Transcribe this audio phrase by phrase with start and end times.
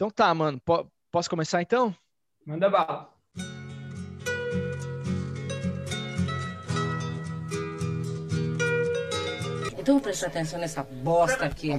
[0.00, 0.58] Então tá, mano.
[1.12, 1.94] posso começar então?
[2.46, 3.12] Manda bala.
[9.78, 11.78] Então presta atenção nessa bosta aqui.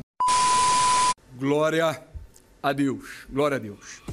[1.39, 1.99] Glória
[2.61, 3.25] a Deus.
[3.27, 4.03] Glória a Deus.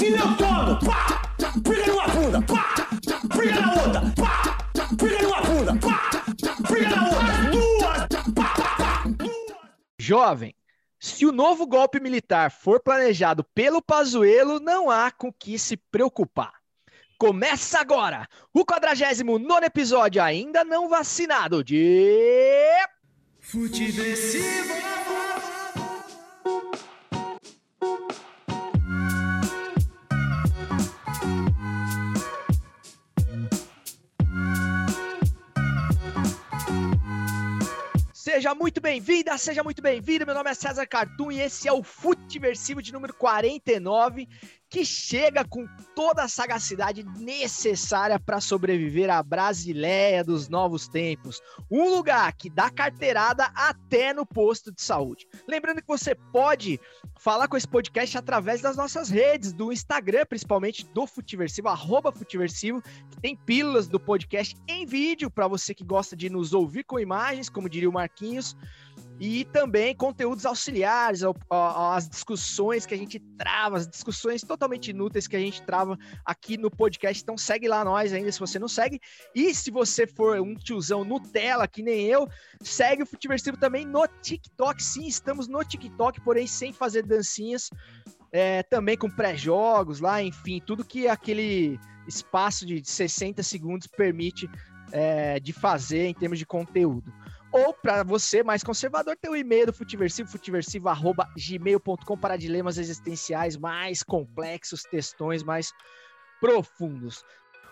[0.00, 0.78] Eu tomo!
[0.80, 1.22] Pá!
[1.60, 2.42] Briga numa bunda!
[2.42, 2.74] Pá!
[3.36, 4.00] Briga na outra!
[4.16, 4.56] Pá!
[4.96, 5.76] Briga numa bunda!
[5.76, 6.10] Pá!
[6.70, 7.43] Briga na outra!
[10.04, 10.54] Jovem,
[11.00, 16.52] se o novo golpe militar for planejado pelo Pazuello, não há com que se preocupar.
[17.16, 22.68] Começa agora o 49 episódio, ainda não vacinado, de.
[23.40, 25.03] Futeversivo!
[38.34, 40.26] Seja muito bem-vinda, seja muito bem-vindo.
[40.26, 44.28] Meu nome é César Cartoon e esse é o Futeversivo de número 49
[44.74, 51.40] que chega com toda a sagacidade necessária para sobreviver à Brasileia dos novos tempos.
[51.70, 55.28] Um lugar que dá carteirada até no posto de saúde.
[55.46, 56.80] Lembrando que você pode
[57.20, 62.82] falar com esse podcast através das nossas redes, do Instagram, principalmente do Futiversivo, arroba Futiversivo,
[62.82, 66.98] que tem pílulas do podcast em vídeo para você que gosta de nos ouvir com
[66.98, 68.56] imagens, como diria o Marquinhos
[69.20, 75.36] e também conteúdos auxiliares, as discussões que a gente trava, as discussões totalmente inúteis que
[75.36, 77.22] a gente trava aqui no podcast.
[77.22, 79.00] Então segue lá nós ainda se você não segue.
[79.34, 82.28] E se você for um tiozão Nutella, que nem eu,
[82.60, 84.82] segue o Futiversivo também no TikTok.
[84.82, 87.70] Sim, estamos no TikTok, porém sem fazer dancinhas.
[88.32, 94.50] É, também com pré-jogos lá, enfim, tudo que aquele espaço de 60 segundos permite
[94.90, 97.12] é, de fazer em termos de conteúdo.
[97.54, 104.02] Ou para você mais conservador, tem o e-mail do Futiversivo, futiversivo.gmail.com para dilemas existenciais mais
[104.02, 105.72] complexos, textões mais
[106.40, 107.24] profundos.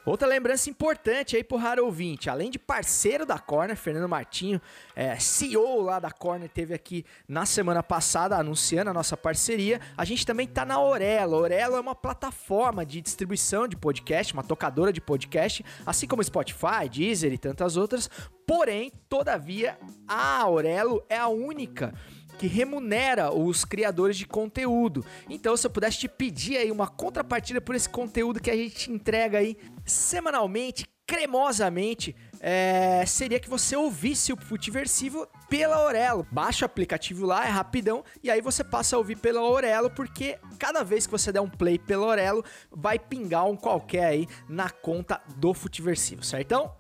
[0.05, 4.61] Outra lembrança importante aí pro raro ouvinte, além de parceiro da Corner, Fernando Martinho,
[4.97, 9.81] é, CEO lá da Corner, teve aqui na semana passada anunciando a nossa parceria.
[9.97, 11.37] A gente também tá na Orelo.
[11.37, 16.89] Orelo é uma plataforma de distribuição de podcast, uma tocadora de podcast, assim como Spotify,
[16.91, 18.11] Deezer e tantas outras.
[18.45, 21.95] Porém, todavia, a Aurelo é a única
[22.39, 25.05] que remunera os criadores de conteúdo.
[25.29, 28.91] Então, se eu pudesse te pedir aí uma contrapartida por esse conteúdo que a gente
[28.91, 36.27] entrega aí semanalmente, cremosamente, é, seria que você ouvisse o Futiversivo pela Aurelo.
[36.31, 40.39] Baixa o aplicativo lá, é rapidão, e aí você passa a ouvir pela Aurelo, porque
[40.59, 44.71] cada vez que você der um play pela Aurelo, vai pingar um qualquer aí na
[44.71, 46.75] conta do Futiversivo, certão?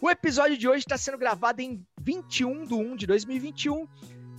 [0.00, 3.86] O episódio de hoje está sendo gravado em 21 de 1 de 2021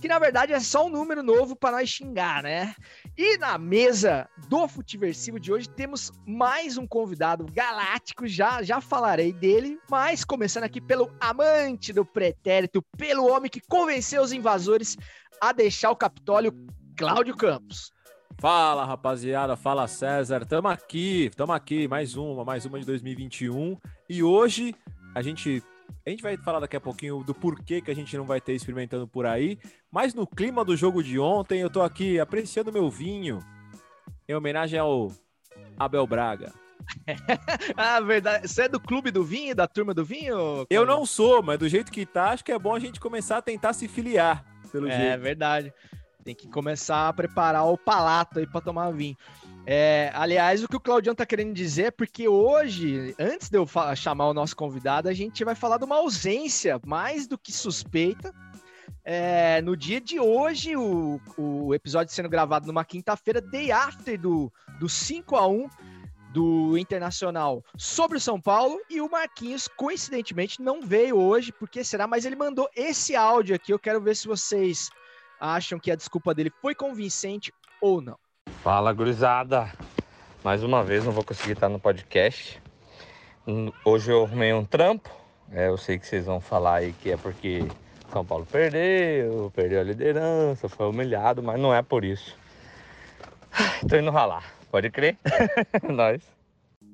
[0.04, 2.74] que na verdade é só um número novo para nós xingar, né?
[3.16, 9.32] E na mesa do Futiversivo de hoje temos mais um convidado galáctico, já já falarei
[9.32, 14.98] dele, mas começando aqui pelo amante do pretérito, pelo homem que convenceu os invasores
[15.40, 16.52] a deixar o Capitólio,
[16.98, 17.90] Cláudio Campos.
[18.38, 23.78] Fala, rapaziada, fala César, tamo aqui, tamo aqui, mais uma, mais uma de 2021,
[24.10, 24.74] e hoje
[25.14, 25.62] a gente
[26.06, 28.54] a gente vai falar daqui a pouquinho do porquê que a gente não vai ter
[28.54, 29.58] experimentando por aí,
[29.90, 33.40] mas no clima do jogo de ontem, eu tô aqui apreciando meu vinho
[34.28, 35.10] em homenagem ao
[35.78, 36.52] Abel Braga.
[37.76, 38.48] ah, verdade.
[38.48, 40.66] Você é do clube do vinho, da turma do vinho?
[40.68, 43.38] Eu não sou, mas do jeito que tá, acho que é bom a gente começar
[43.38, 45.12] a tentar se filiar, pelo é, jeito.
[45.12, 45.72] É verdade.
[46.22, 49.16] Tem que começar a preparar o palato aí para tomar vinho.
[49.66, 53.66] É, aliás, o que o Claudião tá querendo dizer é porque hoje, antes de eu
[53.96, 58.34] chamar o nosso convidado, a gente vai falar de uma ausência mais do que suspeita.
[59.02, 64.52] É, no dia de hoje, o, o episódio sendo gravado numa quinta-feira, day after do,
[64.78, 65.68] do 5 a 1
[66.34, 72.06] do Internacional sobre o São Paulo e o Marquinhos, coincidentemente, não veio hoje, porque será,
[72.06, 73.72] mas ele mandou esse áudio aqui.
[73.72, 74.90] Eu quero ver se vocês
[75.40, 78.18] acham que a desculpa dele foi convincente ou não.
[78.64, 79.70] Fala, gurizada.
[80.42, 82.58] Mais uma vez não vou conseguir estar no podcast.
[83.84, 85.10] Hoje eu arrumei um trampo.
[85.52, 87.68] É, eu sei que vocês vão falar aí que é porque
[88.10, 92.38] São Paulo perdeu, perdeu a liderança, foi humilhado, mas não é por isso.
[93.86, 95.18] Tô indo ralar, pode crer?
[95.86, 96.22] Nós.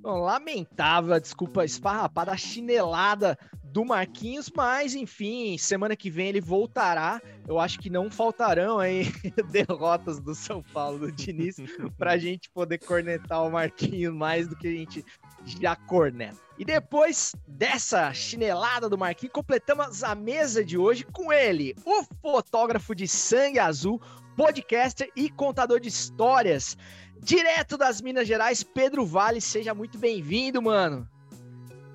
[0.03, 3.39] Lamentável a desculpa esfarrapada, a chinelada
[3.73, 7.21] do Marquinhos, mas enfim, semana que vem ele voltará.
[7.47, 9.05] Eu acho que não faltarão aí
[9.51, 11.57] derrotas do São Paulo, do Diniz,
[11.97, 15.05] para a gente poder cornetar o Marquinhos mais do que a gente
[15.45, 16.37] já corneta.
[16.59, 22.95] E depois dessa chinelada do Marquinhos, completamos a mesa de hoje com ele, o fotógrafo
[22.95, 24.01] de sangue azul,
[24.37, 26.77] podcaster e contador de histórias,
[27.19, 29.41] direto das Minas Gerais, Pedro Vale.
[29.41, 31.09] Seja muito bem-vindo, mano.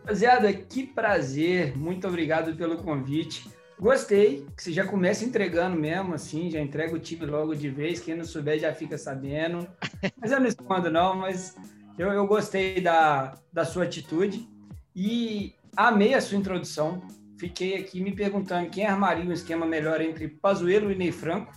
[0.05, 1.75] Rapaziada, que prazer.
[1.75, 3.49] Muito obrigado pelo convite.
[3.79, 7.99] Gostei, que você já começa entregando mesmo, assim, já entrega o time logo de vez.
[7.99, 9.67] Quem não souber já fica sabendo.
[10.21, 11.55] Mas eu não escondo, não, mas
[11.97, 14.47] eu, eu gostei da, da sua atitude
[14.95, 17.01] e amei a sua introdução.
[17.39, 21.51] Fiquei aqui me perguntando quem armaria um esquema melhor entre Pazuello e Ney Franco.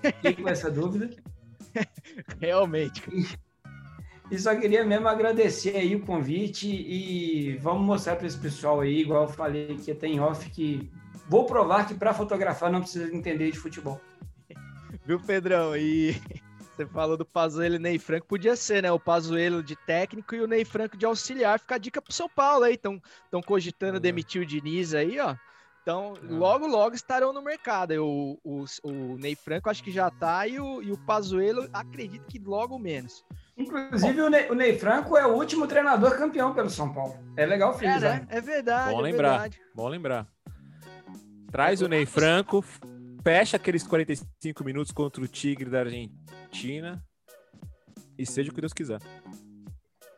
[0.00, 1.10] Fiquei com essa dúvida.
[2.40, 3.02] Realmente.
[4.30, 9.00] E só queria mesmo agradecer aí o convite e vamos mostrar para esse pessoal aí,
[9.00, 10.90] igual eu falei que tem off, que
[11.28, 14.00] vou provar que para fotografar não precisa entender de futebol.
[15.04, 15.76] Viu, Pedrão?
[15.76, 16.16] E
[16.74, 18.90] você falou do Pazuello e Ney Franco, podia ser, né?
[18.90, 21.60] O Pazuello de técnico e o Ney Franco de auxiliar.
[21.60, 23.00] Fica a dica pro São Paulo aí, estão
[23.44, 25.36] cogitando demitir o Diniz aí, ó.
[25.84, 27.92] Então, logo, logo estarão no mercado.
[28.02, 32.24] O, o, o Ney Franco acho que já tá e o, e o Pazuello acredito
[32.26, 33.22] que logo menos.
[33.54, 37.14] Inclusive, o Ney, o Ney, Franco é o último treinador campeão pelo São Paulo.
[37.36, 38.16] É legal frisar.
[38.16, 38.26] É, né?
[38.30, 38.92] é verdade.
[38.94, 39.30] Bom é lembrar.
[39.32, 39.60] Verdade.
[39.74, 40.26] Bom lembrar.
[41.52, 42.64] Traz o Ney Franco,
[43.22, 47.04] fecha aqueles 45 minutos contra o Tigre da Argentina
[48.18, 49.00] e seja o que Deus quiser.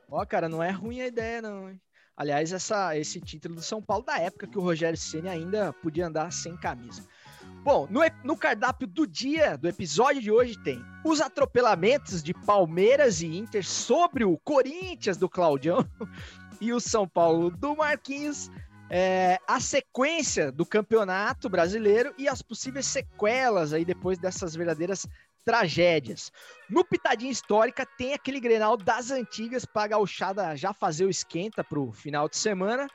[0.09, 1.69] Ó, cara, não é ruim a ideia, não.
[1.69, 1.81] Hein?
[2.17, 6.07] Aliás, essa, esse título do São Paulo da época que o Rogério Ceni ainda podia
[6.07, 7.05] andar sem camisa.
[7.63, 13.21] Bom, no, no, cardápio do dia, do episódio de hoje, tem os atropelamentos de Palmeiras
[13.21, 15.85] e Inter sobre o Corinthians do Claudião
[16.61, 18.51] e o São Paulo do Marquinhos,
[18.89, 25.07] é, a sequência do campeonato brasileiro e as possíveis sequelas aí depois dessas verdadeiras
[25.47, 26.33] tragédias.
[26.69, 31.63] No Pitadinha Histórica tem aquele Grenal das antigas para a gauchada já fazer o esquenta
[31.63, 32.89] para o final de semana.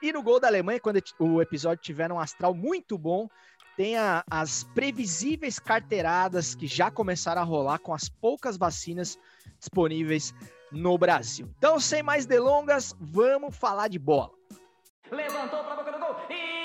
[0.00, 3.28] E no Gol da Alemanha, quando o episódio tiver um astral muito bom,
[3.76, 9.18] tem a, as previsíveis carteiradas que já começaram a rolar com as poucas vacinas
[9.58, 10.34] disponíveis
[10.72, 11.48] no Brasil.
[11.58, 14.30] Então, sem mais delongas, vamos falar de bola.
[15.10, 16.57] Levantou para a boca do gol e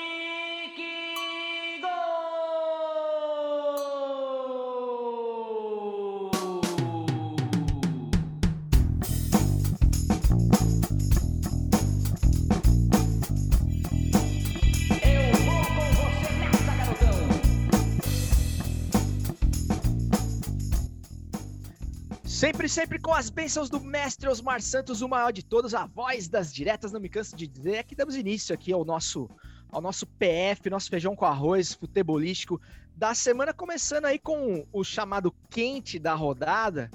[22.44, 26.28] Sempre, sempre com as bênçãos do mestre Osmar Santos, o maior de todos, a voz
[26.28, 29.30] das diretas, não me canso de dizer, é que damos início aqui ao nosso,
[29.72, 32.60] ao nosso PF, nosso feijão com arroz futebolístico
[32.94, 36.90] da semana, começando aí com o chamado quente da rodada.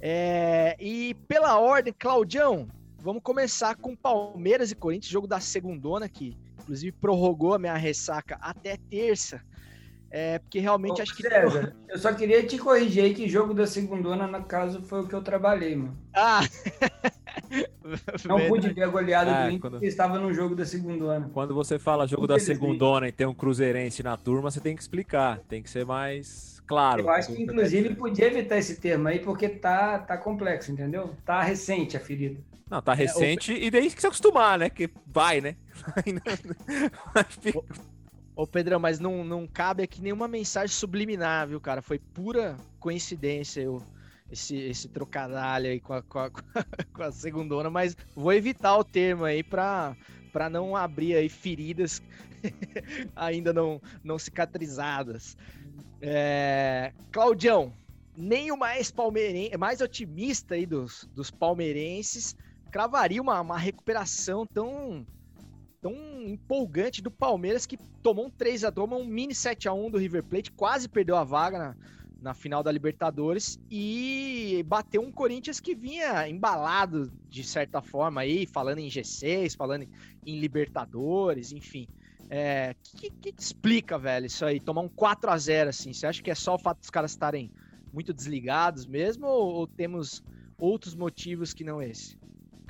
[0.00, 2.66] É, e pela ordem, Claudião,
[2.98, 8.38] vamos começar com Palmeiras e Corinthians, jogo da segundona, que inclusive prorrogou a minha ressaca
[8.40, 9.40] até terça.
[10.10, 11.22] É, porque realmente Ô, acho que.
[11.22, 15.06] César, eu só queria te corrigir aí que jogo da segundona, no caso, foi o
[15.08, 15.96] que eu trabalhei, mano.
[16.14, 16.40] Ah!
[18.24, 18.48] Não Verdade.
[18.48, 21.30] pude ver a goleada Ah, do Inter quando- porque estava no jogo da segundona.
[21.32, 24.82] Quando você fala jogo da segundona e tem um cruzeirense na turma, você tem que
[24.82, 27.02] explicar, tem que ser mais claro.
[27.02, 31.14] Eu acho que, inclusive, podia evitar esse termo aí, porque tá, tá complexo, entendeu?
[31.24, 32.40] Tá recente a ferida.
[32.68, 34.70] Não, tá recente e daí tem que se acostumar, né?
[34.70, 35.56] Que vai, né?
[37.14, 37.60] Vai ficar-
[38.40, 41.82] Ô, Pedrão, mas não, não cabe aqui nenhuma mensagem subliminar, viu, cara?
[41.82, 43.82] Foi pura coincidência eu,
[44.32, 46.30] esse, esse trocadilho aí com a, com, a,
[46.90, 49.94] com a mas vou evitar o termo aí pra,
[50.32, 52.00] pra não abrir aí feridas
[53.14, 55.36] ainda não, não cicatrizadas.
[56.00, 57.74] É, Claudião,
[58.16, 62.34] nem o mais palmeirense, mais otimista aí dos, dos palmeirenses
[62.70, 65.06] cravaria uma, uma recuperação tão
[65.80, 65.94] tão
[66.26, 69.98] empolgante do Palmeiras que tomou um 3 a 2 um mini 7 a 1 do
[69.98, 71.76] River Plate, quase perdeu a vaga na,
[72.20, 78.46] na final da Libertadores e bateu um Corinthians que vinha embalado de certa forma aí,
[78.46, 79.88] falando em G6, falando
[80.26, 81.88] em Libertadores, enfim.
[82.28, 84.60] É, que, que, explica, velho, isso aí?
[84.60, 85.92] Tomar um 4 a 0 assim?
[85.92, 87.50] Você acha que é só o fato dos caras estarem
[87.92, 90.22] muito desligados mesmo ou, ou temos
[90.58, 92.19] outros motivos que não esse?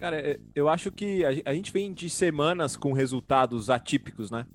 [0.00, 4.46] Cara, é, eu acho que a gente vem de semanas com resultados atípicos, né?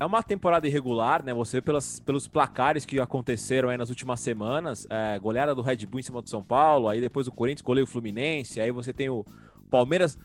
[0.00, 1.32] É uma temporada irregular, né?
[1.32, 5.86] Você vê pelas, pelos placares que aconteceram aí nas últimas semanas, é, goleada do Red
[5.86, 8.92] Bull em cima do São Paulo, aí depois o Corinthians goleia o Fluminense, aí você
[8.92, 9.24] tem o
[9.70, 10.18] Palmeiras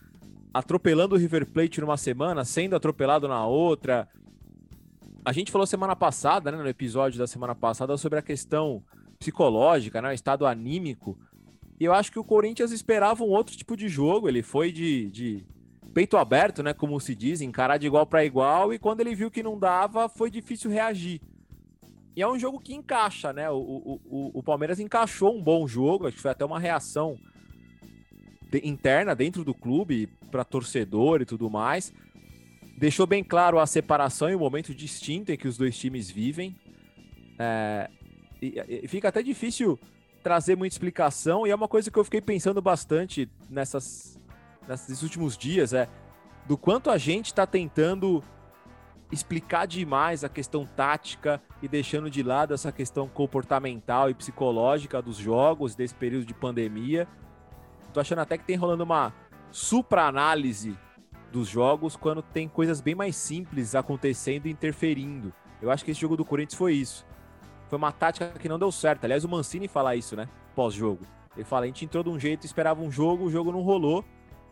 [0.52, 4.10] atropelando o River Plate numa semana, sendo atropelado na outra.
[5.24, 8.84] A gente falou semana passada, né, no episódio da semana passada, sobre a questão
[9.20, 11.16] psicológica, né, o estado anímico.
[11.84, 14.30] E eu acho que o Corinthians esperava um outro tipo de jogo.
[14.30, 15.44] Ele foi de, de
[15.94, 18.74] peito aberto, né, como se diz, encarar de igual para igual.
[18.74, 21.20] E quando ele viu que não dava, foi difícil reagir.
[22.16, 23.50] E é um jogo que encaixa, né?
[23.50, 27.18] O, o, o, o Palmeiras encaixou um bom jogo, acho que foi até uma reação
[28.50, 31.92] de, interna dentro do clube para torcedor e tudo mais.
[32.78, 36.56] Deixou bem claro a separação e o momento distinto em que os dois times vivem.
[37.38, 37.90] É,
[38.42, 39.78] e, e fica até difícil
[40.24, 44.18] trazer muita explicação, e é uma coisa que eu fiquei pensando bastante nessas,
[44.68, 45.90] nesses últimos dias, é
[46.48, 48.24] do quanto a gente está tentando
[49.12, 55.18] explicar demais a questão tática e deixando de lado essa questão comportamental e psicológica dos
[55.18, 57.08] jogos desse período de pandemia.
[57.94, 59.14] Tô achando até que tem rolando uma
[59.52, 60.76] supra-análise
[61.32, 65.32] dos jogos quando tem coisas bem mais simples acontecendo e interferindo.
[65.62, 67.06] Eu acho que esse jogo do Corinthians foi isso.
[67.74, 69.04] Foi uma tática que não deu certo.
[69.04, 70.30] Aliás, o Mancini fala isso, né?
[70.56, 71.08] Pós-jogo.
[71.36, 74.06] Ele fala: a gente entrou de um jeito, esperava um jogo, o jogo não rolou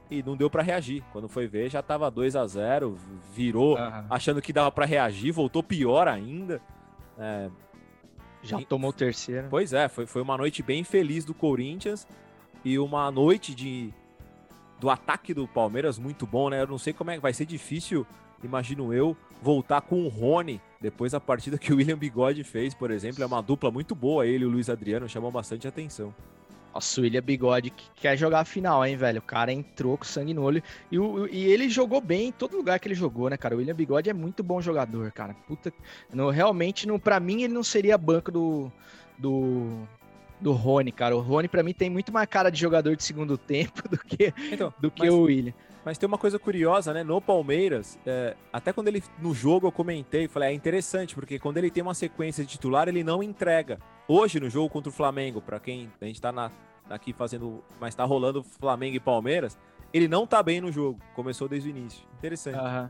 [0.09, 1.03] e não deu para reagir.
[1.11, 2.97] Quando foi ver, já tava 2 a 0
[3.31, 4.05] virou uhum.
[4.09, 6.59] achando que dava para reagir, voltou pior ainda.
[7.15, 7.47] É...
[8.41, 8.65] Já e...
[8.65, 9.49] tomou o terceiro.
[9.51, 12.07] Pois é, foi, foi uma noite bem feliz do Corinthians
[12.65, 13.93] e uma noite de
[14.79, 16.59] do ataque do Palmeiras muito bom, né?
[16.59, 18.03] Eu não sei como é que vai ser difícil,
[18.43, 22.91] imagino eu, voltar com o Rony depois da partida que o William Bigode fez, por
[22.91, 23.23] exemplo.
[23.23, 26.13] É uma dupla muito boa, ele e o Luiz Adriano chamam bastante atenção.
[26.73, 29.19] Nossa, o William Bigode que quer jogar a final, hein, velho?
[29.19, 30.63] O cara entrou com sangue no olho.
[30.89, 33.55] E, o, e ele jogou bem em todo lugar que ele jogou, né, cara?
[33.55, 35.35] O William Bigode é muito bom jogador, cara.
[35.47, 35.73] Puta.
[36.13, 38.71] No, realmente, no, pra mim, ele não seria banco do.
[39.17, 39.87] do
[40.39, 41.15] do Rony, cara.
[41.15, 44.33] O Rony, para mim, tem muito mais cara de jogador de segundo tempo do que,
[44.51, 45.53] então, do que mas, o William.
[45.83, 47.03] Mas tem uma coisa curiosa, né?
[47.03, 51.57] No Palmeiras, é, até quando ele no jogo eu comentei, falei, é interessante, porque quando
[51.57, 53.79] ele tem uma sequência de titular, ele não entrega.
[54.07, 56.51] Hoje, no jogo contra o Flamengo, para quem a gente tá na,
[56.89, 59.57] aqui fazendo, mas tá rolando Flamengo e Palmeiras,
[59.93, 60.99] ele não tá bem no jogo.
[61.15, 62.07] Começou desde o início.
[62.17, 62.59] Interessante.
[62.59, 62.89] Uhum.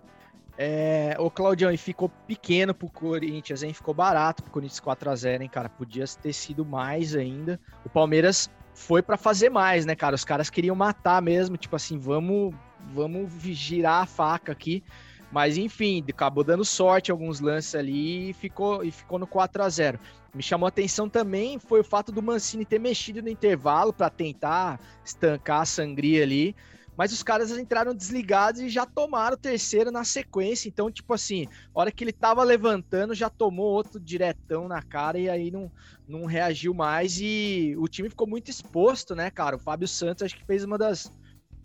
[0.57, 3.73] É, o Claudião, e ficou pequeno pro Corinthians, hein?
[3.73, 5.69] Ficou barato pro Corinthians 4x0, hein, cara?
[5.69, 7.59] Podia ter sido mais ainda.
[7.85, 10.15] O Palmeiras foi para fazer mais, né, cara?
[10.15, 12.53] Os caras queriam matar mesmo, tipo assim, vamos,
[12.93, 14.83] vamos girar a faca aqui.
[15.31, 19.69] Mas enfim, acabou dando sorte alguns lances ali e ficou, e ficou no 4 a
[19.69, 19.99] 0
[20.35, 24.09] Me chamou a atenção também foi o fato do Mancini ter mexido no intervalo para
[24.09, 26.53] tentar estancar a sangria ali.
[26.97, 30.67] Mas os caras entraram desligados e já tomaram o terceiro na sequência.
[30.67, 35.17] Então, tipo assim, a hora que ele tava levantando, já tomou outro diretão na cara
[35.17, 35.71] e aí não,
[36.07, 37.17] não reagiu mais.
[37.19, 39.55] E o time ficou muito exposto, né, cara?
[39.55, 41.11] O Fábio Santos acho que fez uma das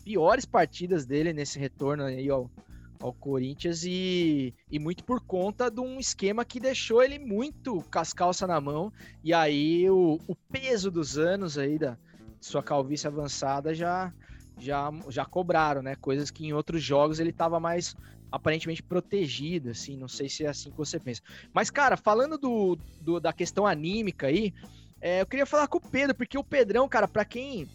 [0.07, 2.49] piores partidas dele nesse retorno aí ao,
[2.97, 8.47] ao Corinthians e, e muito por conta de um esquema que deixou ele muito cascalça
[8.47, 8.89] na mão.
[9.21, 11.97] E aí o, o peso dos anos aí da
[12.39, 14.13] sua calvície avançada já,
[14.57, 15.93] já, já cobraram, né?
[15.97, 17.93] Coisas que em outros jogos ele estava mais
[18.31, 21.21] aparentemente protegido, assim, não sei se é assim que você pensa.
[21.53, 24.53] Mas, cara, falando do, do da questão anímica aí,
[25.01, 27.67] é, eu queria falar com o Pedro, porque o Pedrão, cara, para quem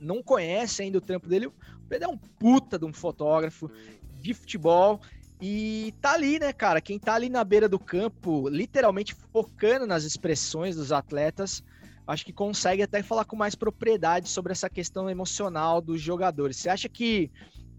[0.00, 1.52] não conhece ainda o trampo dele, o
[1.88, 3.70] Pedro é um puta de um fotógrafo
[4.20, 5.00] de futebol.
[5.40, 6.80] E tá ali, né, cara?
[6.80, 11.62] Quem tá ali na beira do campo, literalmente focando nas expressões dos atletas,
[12.06, 16.58] acho que consegue até falar com mais propriedade sobre essa questão emocional dos jogadores.
[16.58, 17.30] Você acha que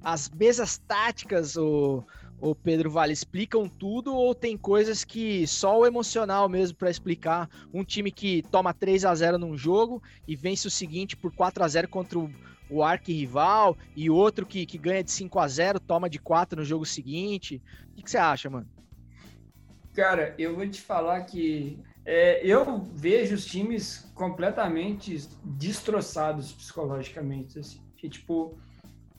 [0.04, 2.04] as mesas táticas, o,
[2.42, 7.48] o Pedro Vale, explicam tudo ou tem coisas que só o emocional mesmo para explicar?
[7.74, 11.64] Um time que toma 3 a 0 num jogo e vence o seguinte por 4
[11.64, 12.30] a 0 contra o
[12.72, 16.66] o arquirrival e outro que, que ganha de 5 a 0 toma de 4 no
[16.66, 17.62] jogo seguinte.
[17.92, 18.68] O que, que você acha, mano?
[19.94, 27.60] Cara, eu vou te falar que é, eu vejo os times completamente destroçados psicologicamente.
[27.60, 28.58] Assim, que, tipo,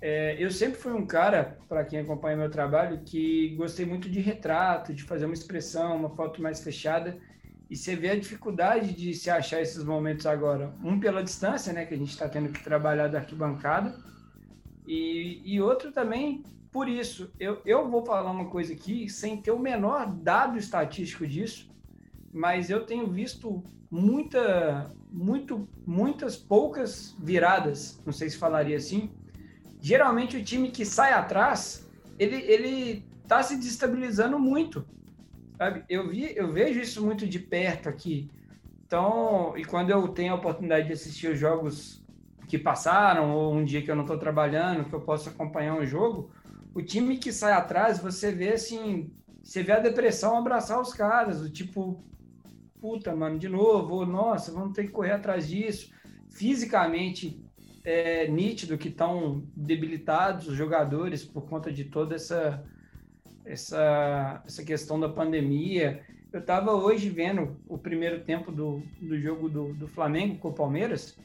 [0.02, 4.18] é, eu sempre fui um cara, para quem acompanha meu trabalho, que gostei muito de
[4.18, 7.16] retrato, de fazer uma expressão, uma foto mais fechada.
[7.70, 10.74] E você vê a dificuldade de se achar esses momentos agora.
[10.82, 13.96] Um pela distância, né, que a gente está tendo que trabalhar da arquibancada,
[14.84, 16.42] e, e outro também
[16.72, 17.30] por isso.
[17.38, 21.70] Eu, eu vou falar uma coisa aqui sem ter o menor dado estatístico disso,
[22.32, 29.12] mas eu tenho visto muita, muito, muitas poucas viradas, não sei se falaria assim.
[29.82, 31.86] Geralmente o time que sai atrás,
[32.18, 34.86] ele ele está se destabilizando muito
[35.62, 35.84] Sabe?
[35.88, 38.28] Eu, vi, eu vejo isso muito de perto aqui.
[38.84, 42.02] Então, e quando eu tenho a oportunidade de assistir os jogos
[42.48, 45.86] que passaram, ou um dia que eu não estou trabalhando, que eu posso acompanhar um
[45.86, 46.32] jogo,
[46.74, 49.12] o time que sai atrás, você vê assim,
[49.42, 52.02] você vê a depressão abraçar os caras, o tipo,
[52.80, 55.92] puta, mano, de novo, ou, nossa, vamos ter que correr atrás disso.
[56.28, 57.41] Fisicamente,
[57.84, 62.64] é nítido que estão debilitados os jogadores por conta de toda essa,
[63.44, 66.02] essa, essa questão da pandemia.
[66.32, 70.54] Eu estava hoje vendo o primeiro tempo do, do jogo do, do Flamengo com o
[70.54, 71.18] Palmeiras,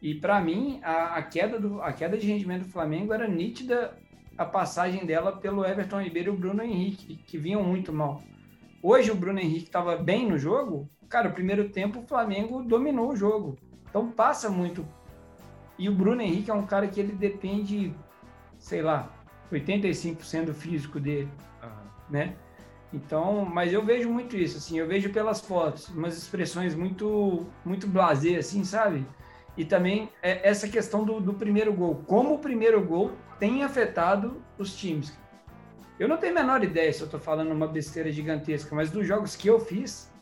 [0.00, 3.96] e para mim, a, a, queda do, a queda de rendimento do Flamengo era nítida
[4.36, 8.22] a passagem dela pelo Everton Ribeiro e o Bruno Henrique, que vinham muito mal.
[8.82, 13.10] Hoje o Bruno Henrique estava bem no jogo, cara, o primeiro tempo o Flamengo dominou
[13.10, 13.58] o jogo.
[13.88, 14.86] Então passa muito.
[15.78, 17.94] E o Bruno Henrique é um cara que ele depende,
[18.58, 19.10] sei lá,
[19.52, 21.30] 85% do físico dele,
[21.62, 21.70] uhum.
[22.10, 22.36] né?
[22.92, 27.86] Então, mas eu vejo muito isso, assim, eu vejo pelas fotos, umas expressões muito, muito
[27.86, 29.06] blasé, assim, sabe?
[29.56, 32.02] E também é essa questão do, do primeiro gol.
[32.06, 35.16] Como o primeiro gol tem afetado os times.
[35.98, 39.06] Eu não tenho a menor ideia se eu estou falando uma besteira gigantesca, mas dos
[39.06, 40.12] jogos que eu fiz,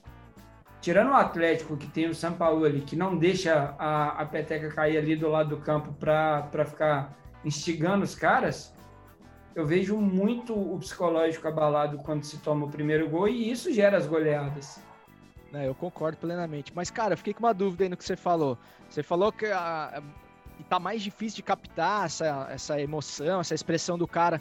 [0.85, 4.69] tirando o Atlético, que tem o São Paulo ali, que não deixa a, a peteca
[4.69, 8.75] cair ali do lado do campo para ficar instigando os caras,
[9.55, 13.97] eu vejo muito o psicológico abalado quando se toma o primeiro gol e isso gera
[13.97, 14.79] as goleadas.
[15.55, 16.71] É, eu concordo plenamente.
[16.75, 18.59] Mas, cara, fiquei com uma dúvida aí no que você falou.
[18.91, 20.03] Você falou que a,
[20.69, 24.39] tá mais difícil de captar essa, essa emoção, essa expressão do cara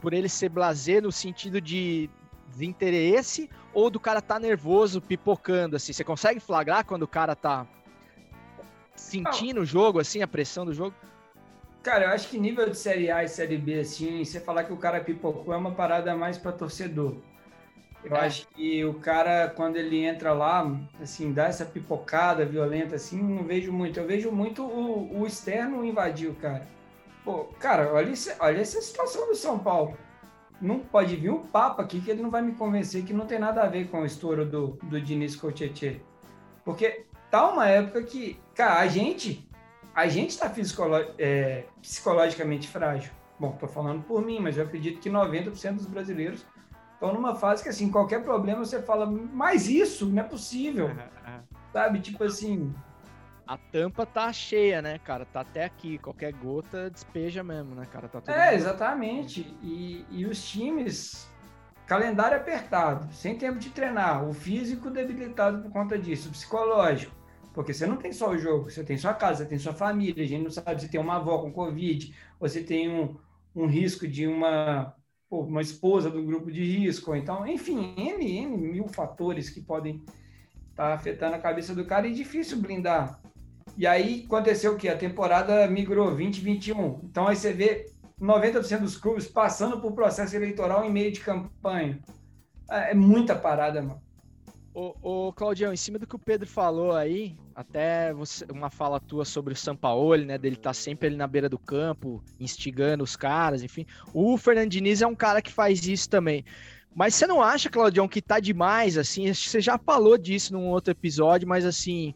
[0.00, 2.08] por ele ser blazer no sentido de
[2.50, 5.92] desinteresse ou do cara tá nervoso, pipocando, assim?
[5.92, 7.66] Você consegue flagrar quando o cara tá
[8.96, 10.94] sentindo o jogo, assim, a pressão do jogo?
[11.82, 14.72] Cara, eu acho que nível de Série A e Série B, assim, você falar que
[14.72, 17.16] o cara pipocou é uma parada mais para torcedor.
[18.04, 18.20] Eu é.
[18.20, 23.44] acho que o cara, quando ele entra lá, assim, dá essa pipocada violenta, assim, não
[23.44, 23.98] vejo muito.
[23.98, 26.66] Eu vejo muito o, o externo invadir o cara.
[27.24, 29.96] Pô, cara, olha, olha essa situação do São Paulo.
[30.60, 33.38] Não pode vir um papo aqui que ele não vai me convencer que não tem
[33.38, 36.02] nada a ver com o estouro do, do Diniz Cochete.
[36.64, 39.48] Porque tá uma época que, cara, a gente,
[39.94, 40.52] a gente tá
[41.18, 43.12] é, psicologicamente frágil.
[43.38, 46.44] Bom, tô falando por mim, mas eu acredito que 90% dos brasileiros
[47.00, 50.90] Estão numa fase que, assim, qualquer problema você fala, mas isso não é possível.
[51.72, 51.98] Sabe?
[52.00, 52.74] Tipo assim.
[53.50, 55.26] A tampa tá cheia, né, cara?
[55.26, 55.98] Tá até aqui.
[55.98, 58.06] Qualquer gota despeja mesmo, né, cara?
[58.06, 59.40] Tá é, exatamente.
[59.60, 61.28] E, e os times.
[61.84, 67.12] Calendário apertado, sem tempo de treinar, o físico debilitado por conta disso, o psicológico.
[67.52, 70.22] Porque você não tem só o jogo, você tem sua casa, você tem sua família,
[70.22, 73.16] a gente não sabe se tem uma avó com Covid, ou você tem um,
[73.56, 74.94] um risco de uma
[75.28, 79.96] uma esposa do grupo de risco, então, enfim, N, N mil fatores que podem
[80.70, 83.20] estar tá afetando a cabeça do cara e difícil blindar.
[83.80, 84.90] E aí aconteceu o que?
[84.90, 87.00] A temporada migrou 2021.
[87.02, 87.86] Então aí você vê
[88.20, 91.98] 90% dos clubes passando por processo eleitoral em meio de campanha.
[92.70, 94.02] É, é muita parada, mano.
[94.74, 99.24] Ô, Claudião, em cima do que o Pedro falou aí, até você, uma fala tua
[99.24, 100.36] sobre o Sampaoli, né?
[100.36, 103.86] Dele estar tá sempre ali na beira do campo, instigando os caras, enfim.
[104.12, 106.44] O Fernando Diniz é um cara que faz isso também.
[106.94, 109.32] Mas você não acha, Claudião, que tá demais, assim?
[109.32, 112.14] Você já falou disso num outro episódio, mas assim,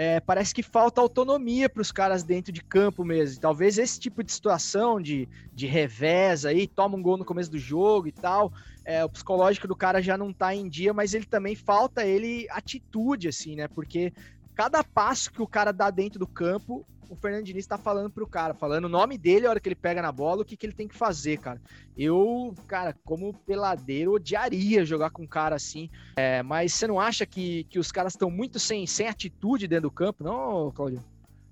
[0.00, 3.38] é, parece que falta autonomia para os caras dentro de campo mesmo.
[3.38, 7.58] Talvez esse tipo de situação de, de revés aí, toma um gol no começo do
[7.58, 8.50] jogo e tal,
[8.82, 12.46] é, o psicológico do cara já não tá em dia, mas ele também falta ele
[12.50, 13.68] atitude, assim, né?
[13.68, 14.10] Porque
[14.54, 18.24] cada passo que o cara dá dentro do campo, o Fernando Diniz tá falando pro
[18.24, 20.64] cara, falando o nome dele a hora que ele pega na bola, o que, que
[20.64, 21.60] ele tem que fazer, cara.
[21.96, 25.90] Eu, cara, como peladeiro, odiaria jogar com um cara assim.
[26.16, 29.88] É, mas você não acha que, que os caras estão muito sem, sem atitude dentro
[29.88, 31.02] do campo, não, Claudio?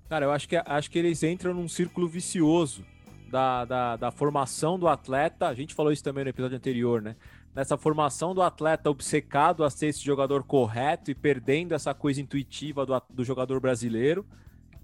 [0.07, 2.85] Cara, eu acho que, acho que eles entram num círculo vicioso
[3.29, 5.47] da, da, da formação do atleta.
[5.47, 7.17] A gente falou isso também no episódio anterior, né?
[7.53, 12.85] nessa formação do atleta obcecado a ser esse jogador correto e perdendo essa coisa intuitiva
[12.85, 14.25] do, do jogador brasileiro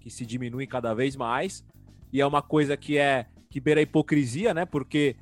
[0.06, 1.64] que se diminui cada vez mais.
[2.12, 4.64] E é uma coisa que é que beira a hipocrisia, né?
[4.64, 5.16] Porque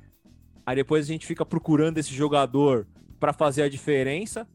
[0.63, 2.85] aí depois a gente fica procurando esse jogador
[3.19, 4.47] para fazer a diferença.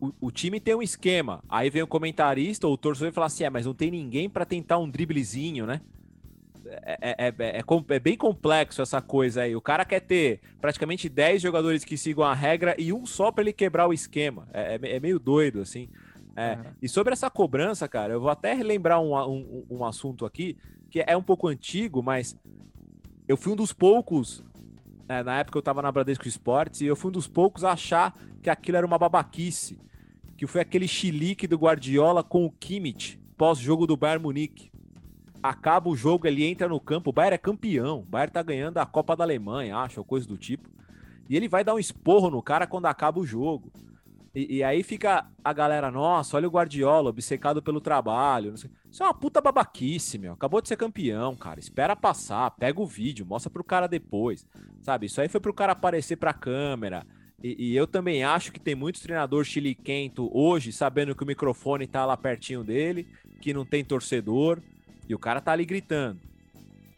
[0.00, 1.42] O, o, time tem um esquema.
[1.48, 4.30] Aí vem o comentarista ou o torcedor e fala assim: é, mas não tem ninguém
[4.30, 5.80] para tentar um driblezinho, né?
[6.64, 9.56] É, é, é, é, é, bem complexo essa coisa aí.
[9.56, 13.42] O cara quer ter praticamente 10 jogadores que sigam a regra e um só para
[13.42, 14.46] ele quebrar o esquema.
[14.52, 15.88] É, é, é meio doido, assim.
[16.38, 20.56] É, e sobre essa cobrança, cara, eu vou até relembrar um, um, um, assunto aqui
[20.88, 22.38] que é um pouco antigo, mas
[23.26, 24.44] eu fui um dos poucos,
[25.08, 27.72] né, na época eu tava na Bradesco Esportes, e eu fui um dos poucos a
[27.72, 29.80] achar que aquilo era uma babaquice.
[30.36, 34.70] Que foi aquele chilique do Guardiola com o Kimmich, pós-jogo do Bayern Munique.
[35.42, 38.78] acaba o jogo, ele entra no campo, o Bayern é campeão, o Bayern tá ganhando
[38.78, 40.70] a Copa da Alemanha, acho, ou coisa do tipo.
[41.28, 43.72] E ele vai dar um esporro no cara quando acaba o jogo.
[44.34, 48.54] E, e aí fica a galera, nossa, olha o Guardiola, obcecado pelo trabalho.
[48.54, 50.32] Isso é uma puta babaquice, meu.
[50.32, 51.58] Acabou de ser campeão, cara.
[51.58, 54.46] Espera passar, pega o vídeo, mostra pro cara depois.
[54.82, 55.06] Sabe?
[55.06, 57.06] Isso aí foi pro cara aparecer pra câmera.
[57.42, 61.86] E, e eu também acho que tem muitos treinadores chiliquento hoje, sabendo que o microfone
[61.86, 63.06] tá lá pertinho dele,
[63.40, 64.60] que não tem torcedor,
[65.08, 66.20] e o cara tá ali gritando.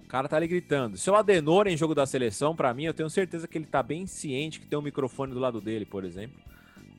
[0.02, 0.96] O cara tá ali gritando.
[0.96, 3.82] Se o Adenor em jogo da seleção, para mim, eu tenho certeza que ele tá
[3.82, 6.36] bem ciente que tem um microfone do lado dele, por exemplo.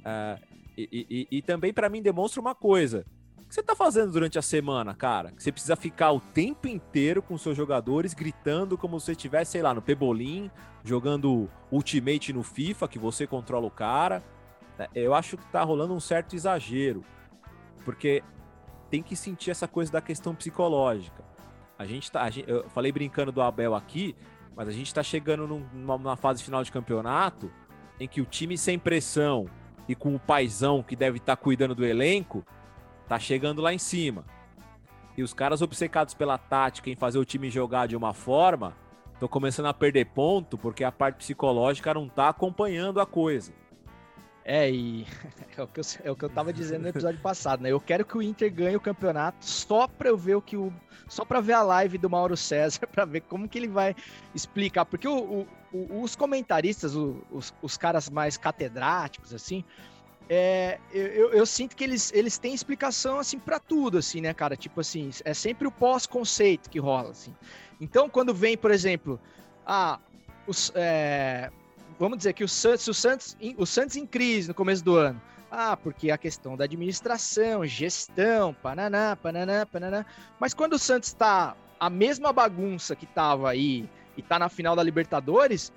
[0.01, 0.41] Uh,
[0.77, 3.05] e, e, e, também para mim demonstra uma coisa.
[3.37, 5.31] O que você tá fazendo durante a semana, cara?
[5.31, 9.51] Que você precisa ficar o tempo inteiro com seus jogadores gritando como se você estivesse,
[9.51, 10.49] sei lá, no Pebolim,
[10.83, 14.23] jogando Ultimate no FIFA, que você controla o cara.
[14.79, 17.03] É, eu acho que tá rolando um certo exagero.
[17.83, 18.23] Porque
[18.89, 21.23] tem que sentir essa coisa da questão psicológica.
[21.77, 22.21] A gente tá.
[22.21, 24.15] A gente, eu falei brincando do Abel aqui,
[24.55, 27.51] mas a gente tá chegando numa, numa fase final de campeonato
[27.99, 29.47] em que o time sem pressão
[29.87, 32.45] e com o paizão que deve estar tá cuidando do elenco,
[33.07, 34.25] tá chegando lá em cima.
[35.17, 38.75] E os caras obcecados pela tática em fazer o time jogar de uma forma,
[39.13, 43.53] estão começando a perder ponto porque a parte psicológica não tá acompanhando a coisa.
[44.43, 45.05] É, e
[45.57, 47.71] é o, que eu, é o que eu tava dizendo no episódio passado, né?
[47.71, 50.73] Eu quero que o Inter ganhe o campeonato só pra eu ver o que o.
[51.07, 53.95] Só pra ver a live do Mauro César, pra ver como que ele vai
[54.33, 54.85] explicar.
[54.85, 59.63] Porque o, o, os comentaristas, os, os caras mais catedráticos, assim,
[60.29, 64.55] é, eu, eu, sinto que eles, eles têm explicação assim para tudo, assim, né, cara?
[64.55, 67.35] Tipo assim, é sempre o pós-conceito que rola, assim.
[67.81, 69.19] Então, quando vem, por exemplo,
[69.65, 69.99] ah,
[70.47, 71.51] os, é,
[72.01, 75.21] vamos dizer que o Santos, o Santos, o Santos em crise no começo do ano.
[75.51, 80.03] Ah, porque a questão da administração, gestão, pananá, pananá, pananá.
[80.39, 83.87] Mas quando o Santos está a mesma bagunça que estava aí
[84.17, 85.71] e tá na final da Libertadores,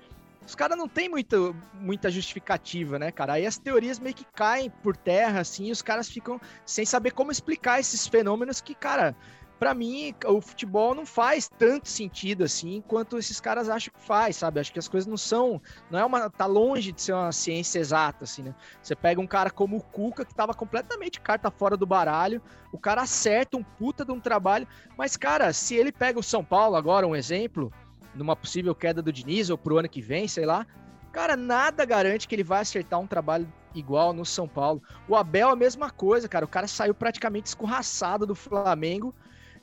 [0.47, 1.37] os caras não tem muita,
[1.75, 3.33] muita justificativa, né, cara?
[3.33, 7.11] Aí as teorias meio que caem por terra, assim, e os caras ficam sem saber
[7.11, 9.15] como explicar esses fenômenos que, cara,
[9.59, 14.35] para mim, o futebol não faz tanto sentido assim quanto esses caras acham que faz,
[14.35, 14.59] sabe?
[14.59, 17.79] Acho que as coisas não são, não é uma, tá longe de ser uma ciência
[17.79, 18.55] exata, assim, né?
[18.81, 22.41] Você pega um cara como o Cuca, que tava completamente carta fora do baralho,
[22.71, 26.43] o cara acerta um puta de um trabalho, mas, cara, se ele pega o São
[26.43, 27.71] Paulo agora, um exemplo,
[28.13, 30.67] numa possível queda do Diniz ou pro ano que vem, sei lá,
[31.11, 34.81] cara, nada garante que ele vai acertar um trabalho igual no São Paulo.
[35.07, 39.13] O Abel a mesma coisa, cara, o cara saiu praticamente escorraçado do Flamengo,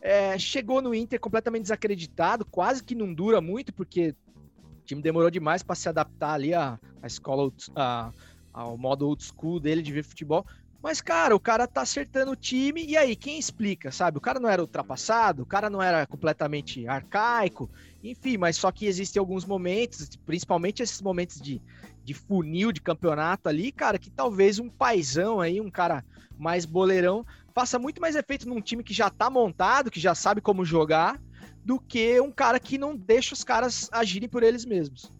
[0.03, 4.15] é, chegou no Inter completamente desacreditado, quase que não dura muito, porque
[4.59, 8.13] o time demorou demais para se adaptar ali à, à escola, à,
[8.53, 10.45] ao modo old school dele de ver futebol.
[10.83, 14.19] Mas, cara, o cara tá acertando o time, e aí, quem explica, sabe?
[14.19, 17.71] O cara não era ultrapassado, o cara não era completamente arcaico,
[18.03, 21.63] enfim, mas só que existem alguns momentos, principalmente esses momentos de,
[22.03, 26.05] de funil de campeonato ali, cara, que talvez um paizão aí, um cara
[26.37, 30.41] mais boleirão, faça muito mais efeito num time que já tá montado, que já sabe
[30.41, 31.21] como jogar,
[31.65, 35.13] do que um cara que não deixa os caras agirem por eles mesmos.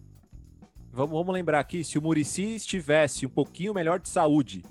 [0.91, 4.63] Vamos, vamos lembrar aqui, se o Murici estivesse um pouquinho melhor de saúde,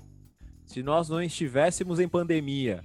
[0.65, 2.83] se nós não estivéssemos em pandemia,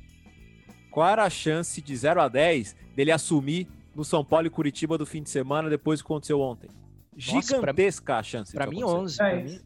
[0.91, 4.99] qual era a chance de 0 a 10 dele assumir no São Paulo e Curitiba
[4.99, 6.69] do fim de semana depois do que aconteceu ontem?
[7.13, 8.53] Nossa, Gigantesca pra, a chance.
[8.53, 9.17] Pra mim, 11.
[9.17, 9.61] Pra mim,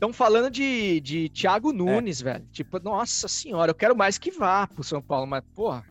[0.00, 2.24] Estão falando de, de Thiago Nunes, é.
[2.24, 2.46] velho.
[2.50, 5.84] Tipo, nossa senhora, eu quero mais que vá pro São Paulo, mas, porra.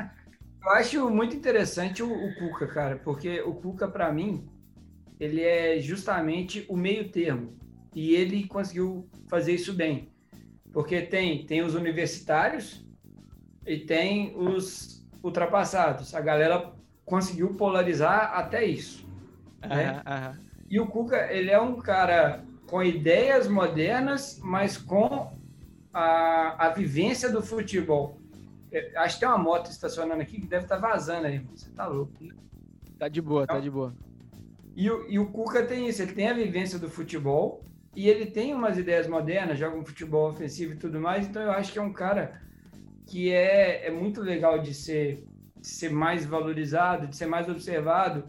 [0.00, 4.48] Eu acho muito interessante o, o Cuca, cara, porque o Cuca, para mim,
[5.20, 7.56] ele é justamente o meio termo.
[7.94, 10.10] E ele conseguiu fazer isso bem.
[10.72, 12.84] Porque tem, tem os universitários
[13.64, 16.16] e tem os ultrapassados.
[16.16, 16.72] A galera
[17.04, 19.06] conseguiu polarizar até isso.
[19.60, 20.02] Né?
[20.68, 25.30] E o Cuca, ele é um cara com ideias modernas, mas com
[25.92, 28.18] a, a vivência do futebol.
[28.72, 31.40] É, acho que tem uma moto estacionando aqui que deve estar tá vazando aí.
[31.54, 32.12] Você tá louco.
[32.98, 33.94] Tá de boa, tá de boa.
[34.74, 37.62] E o, e o Cuca tem isso, ele tem a vivência do futebol
[37.94, 41.50] e ele tem umas ideias modernas, joga um futebol ofensivo e tudo mais, então eu
[41.50, 42.40] acho que é um cara
[43.04, 45.22] que é, é muito legal de ser,
[45.60, 48.24] de ser mais valorizado, de ser mais observado.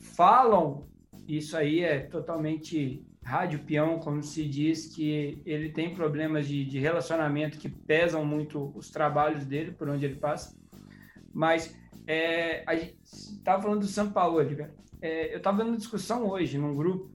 [0.00, 0.86] Falam,
[1.28, 6.78] isso aí é totalmente rádio peão, como se diz, que ele tem problemas de, de
[6.78, 10.56] relacionamento que pesam muito os trabalhos dele, por onde ele passa.
[11.32, 11.74] Mas
[12.06, 14.40] é, a gente estava falando do São Paulo,
[15.00, 17.10] é, eu estava vendo uma discussão hoje num grupo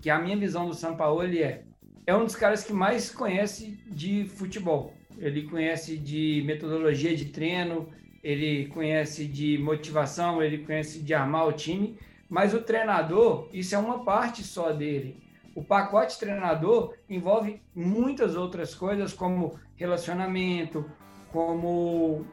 [0.00, 1.62] que a minha visão do São Paulo é
[2.06, 4.92] é um dos caras que mais conhece de futebol.
[5.18, 7.88] Ele conhece de metodologia de treino,
[8.22, 11.96] ele conhece de motivação, ele conhece de armar o time,
[12.28, 15.18] mas o treinador, isso é uma parte só dele.
[15.60, 20.90] O pacote treinador envolve muitas outras coisas, como relacionamento,
[21.30, 22.24] como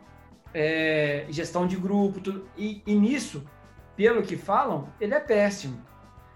[0.54, 2.48] é, gestão de grupo, tudo.
[2.56, 3.46] E, e nisso,
[3.98, 5.86] pelo que falam, ele é péssimo.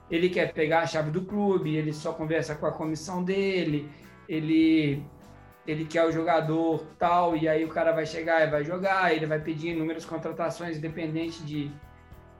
[0.09, 3.89] Ele quer pegar a chave do clube, ele só conversa com a comissão dele,
[4.27, 5.01] ele
[5.65, 9.27] ele quer o jogador tal, e aí o cara vai chegar e vai jogar, ele
[9.27, 11.71] vai pedir inúmeras contratações, independente de,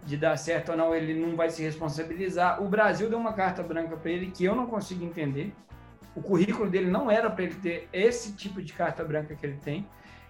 [0.06, 2.62] de dar certo ou não, ele não vai se responsabilizar.
[2.62, 5.54] O Brasil deu uma carta branca para ele que eu não consigo entender.
[6.16, 9.58] O currículo dele não era para ele ter esse tipo de carta branca que ele
[9.64, 9.88] tem.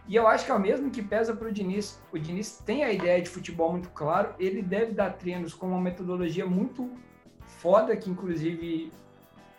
[0.07, 2.01] E eu acho que é o mesmo que pesa para o Diniz.
[2.11, 5.79] O Diniz tem a ideia de futebol muito claro, ele deve dar treinos com uma
[5.79, 6.89] metodologia muito
[7.45, 8.91] foda, que inclusive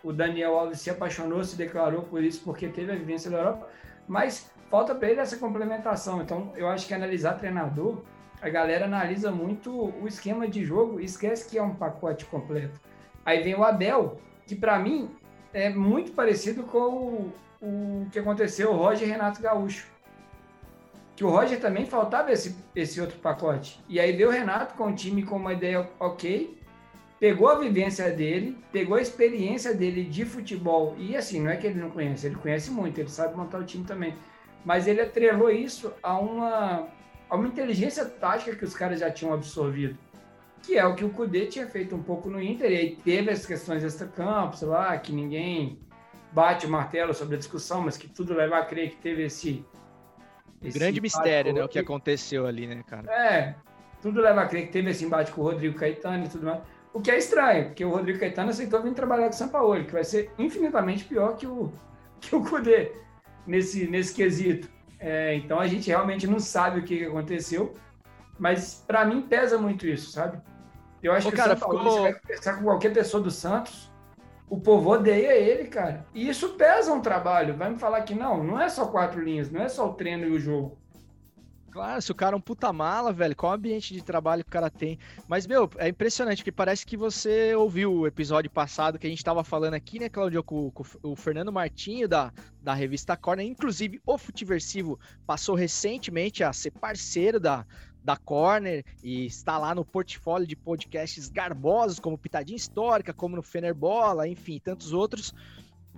[0.03, 3.67] o Daniel Alves se apaixonou, se declarou por isso, porque teve a vivência da Europa,
[4.07, 6.21] mas falta para ele essa complementação.
[6.21, 8.03] Então, eu acho que analisar treinador,
[8.43, 12.77] a galera analisa muito o esquema de jogo e esquece que é um pacote completo.
[13.25, 15.09] Aí vem o Abel, que para mim
[15.53, 19.87] é muito parecido com o, o que aconteceu o Roger Renato Gaúcho.
[21.15, 23.79] Que o Roger também faltava esse, esse outro pacote.
[23.87, 26.59] E aí veio o Renato com o time com uma ideia ok,
[27.21, 31.65] pegou a vivência dele, pegou a experiência dele de futebol, e assim, não é que
[31.65, 34.13] ele não conhece, ele conhece muito, ele sabe montar o time também,
[34.65, 36.89] mas ele atrelou isso a uma,
[37.29, 39.97] a uma inteligência tática que os caras já tinham absorvido,
[40.61, 43.31] que é o que o Cudê tinha feito um pouco no Inter, e aí teve
[43.31, 45.79] as questões extra-campo, sei lá, que ninguém
[46.31, 49.63] bate o martelo sobre a discussão, mas que tudo leva a crer que teve esse...
[50.61, 53.11] esse Grande mistério, né, o que aconteceu ali, né, cara?
[53.11, 53.55] É,
[54.01, 56.61] tudo leva a crer que teve esse embate com o Rodrigo Caetano e tudo mais.
[56.93, 59.83] O que é estranho, porque o Rodrigo Caetano aceitou vir trabalhar com o São Paulo,
[59.83, 61.73] que vai ser infinitamente pior que o,
[62.21, 62.91] que o Cudê
[63.45, 64.69] nesse, nesse quesito.
[65.05, 67.75] É, então a gente realmente não sabe o que aconteceu,
[68.39, 70.41] mas para mim pesa muito isso, sabe?
[71.03, 71.91] Eu acho Ô, que cara, o São Paulo, ficou...
[71.91, 73.91] você vai conversar com qualquer pessoa do Santos,
[74.49, 76.05] o povo odeia ele, cara.
[76.13, 77.57] E isso pesa um trabalho.
[77.57, 80.25] Vai me falar que não, não é só quatro linhas, não é só o treino
[80.25, 80.77] e o jogo.
[81.73, 84.51] Claro, se o cara é um puta mala, velho, qual ambiente de trabalho que o
[84.51, 84.99] cara tem?
[85.27, 89.23] Mas, meu, é impressionante, porque parece que você ouviu o episódio passado que a gente
[89.23, 92.31] tava falando aqui, né, Claudio, com, com o Fernando Martinho, da,
[92.61, 93.43] da revista Corner.
[93.43, 97.65] Inclusive, o Futiversivo passou recentemente a ser parceiro da,
[98.03, 103.41] da Corner e está lá no portfólio de podcasts garbosos, como Pitadinha Histórica, como no
[103.41, 105.33] Fenerbola, enfim, tantos outros.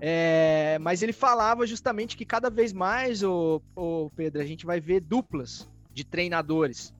[0.02, 3.62] É, mas ele falava justamente que cada vez mais, o,
[4.16, 6.94] Pedro, a gente vai ver duplas de treinadores.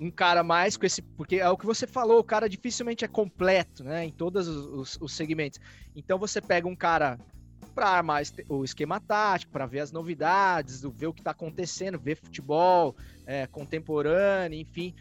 [0.00, 1.00] Um cara mais com esse.
[1.00, 4.04] Porque é o que você falou, o cara dificilmente é completo, né?
[4.04, 5.60] Em todos os, os, os segmentos.
[5.94, 7.18] Então você pega um cara
[7.74, 12.16] para armar o esquema tático, para ver as novidades, ver o que está acontecendo, ver
[12.16, 12.94] futebol
[13.26, 14.94] é, contemporâneo, enfim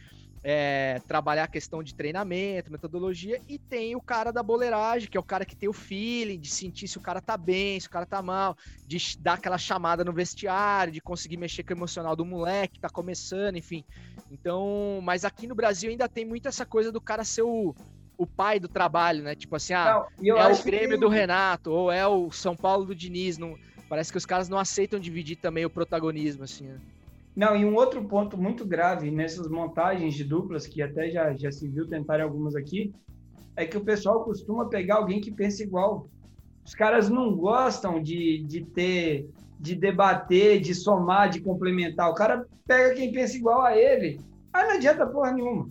[0.44, 5.20] é, trabalhar a questão de treinamento, metodologia, e tem o cara da boleiragem, que é
[5.20, 7.90] o cara que tem o feeling de sentir se o cara tá bem, se o
[7.90, 12.16] cara tá mal, de dar aquela chamada no vestiário, de conseguir mexer com o emocional
[12.16, 13.86] do moleque que tá começando, enfim.
[14.30, 17.74] Então, mas aqui no Brasil ainda tem muito essa coisa do cara ser o,
[18.18, 19.36] o pai do trabalho, né?
[19.36, 21.06] Tipo assim, ah, não, é o Grêmio que...
[21.06, 23.38] do Renato, ou é o São Paulo do Diniz.
[23.38, 23.58] Não...
[23.88, 26.80] Parece que os caras não aceitam dividir também o protagonismo, assim, né?
[27.36, 31.52] Não, e um outro ponto muito grave nessas montagens de duplas, que até já, já
[31.52, 32.94] se viu tentar algumas aqui,
[33.56, 36.08] é que o pessoal costuma pegar alguém que pensa igual.
[36.64, 39.28] Os caras não gostam de, de ter,
[39.60, 42.10] de debater, de somar, de complementar.
[42.10, 44.20] O cara pega quem pensa igual a ele.
[44.52, 45.70] Aí não adianta porra nenhuma.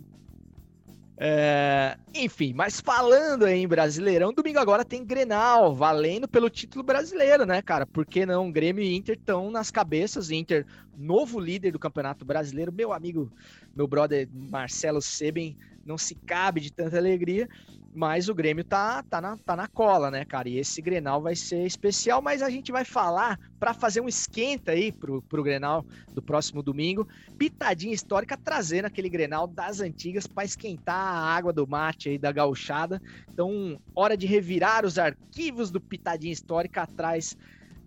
[1.25, 7.61] É, enfim, mas falando em Brasileirão, domingo agora tem Grenal, valendo pelo título brasileiro, né,
[7.61, 7.85] cara?
[7.85, 8.51] Por que não?
[8.51, 10.31] Grêmio e Inter estão nas cabeças.
[10.31, 10.65] Inter,
[10.97, 12.73] novo líder do Campeonato Brasileiro.
[12.73, 13.31] Meu amigo,
[13.73, 17.47] meu brother Marcelo Seben, não se cabe de tanta alegria.
[17.95, 20.49] Mas o Grêmio tá, tá, na, tá na cola, né, cara?
[20.49, 24.71] E esse Grenal vai ser especial, mas a gente vai falar para fazer um esquenta
[24.71, 27.07] aí pro, pro Grenal do próximo domingo.
[27.37, 32.31] Pitadinha histórica trazendo aquele Grenal das antigas para esquentar a água do mate aí da
[32.31, 32.99] gauchada.
[33.31, 37.37] Então, hora de revirar os arquivos do Pitadinha histórica atrás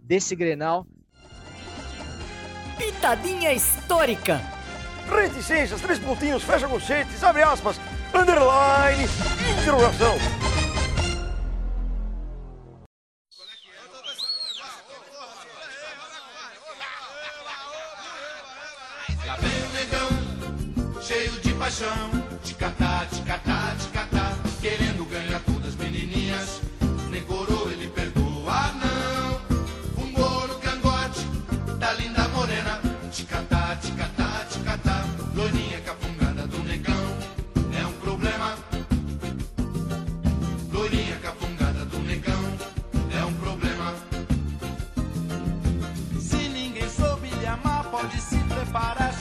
[0.05, 0.87] desse Grenal.
[2.79, 4.41] Pitadinha histórica.
[5.09, 7.81] Reticências, três pontinhos, fecha conchetes, abre aspas,
[8.14, 9.05] underline,
[9.61, 10.16] interrogação.
[19.27, 22.27] Lá vem o negão, cheio de paixão,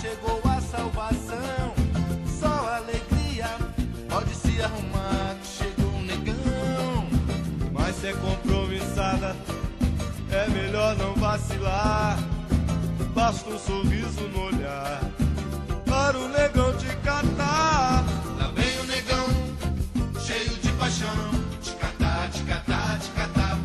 [0.06, 1.74] chegou a salvação.
[2.39, 3.50] Só alegria
[4.08, 7.08] pode se arrumar que chegou um negão.
[7.72, 9.36] Mas se é compromissada,
[10.30, 12.20] é melhor não vacilar.
[13.15, 15.02] Basta um sorriso no olhar
[15.86, 18.04] para o negão te catar.
[18.38, 19.28] Lá vem o negão,
[20.20, 21.32] cheio de paixão.
[21.62, 23.60] Te catar, te catar, te catar.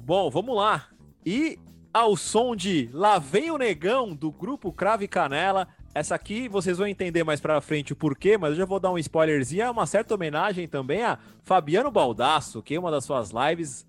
[0.00, 0.86] Bom, vamos lá.
[1.26, 1.58] E
[1.94, 5.68] ao som de Lá Vem o Negão, do grupo Crave Canela.
[5.94, 8.90] Essa aqui vocês vão entender mais pra frente o porquê, mas eu já vou dar
[8.90, 9.62] um spoilerzinho.
[9.62, 13.86] É uma certa homenagem também a Fabiano Baldasso, que em uma das suas lives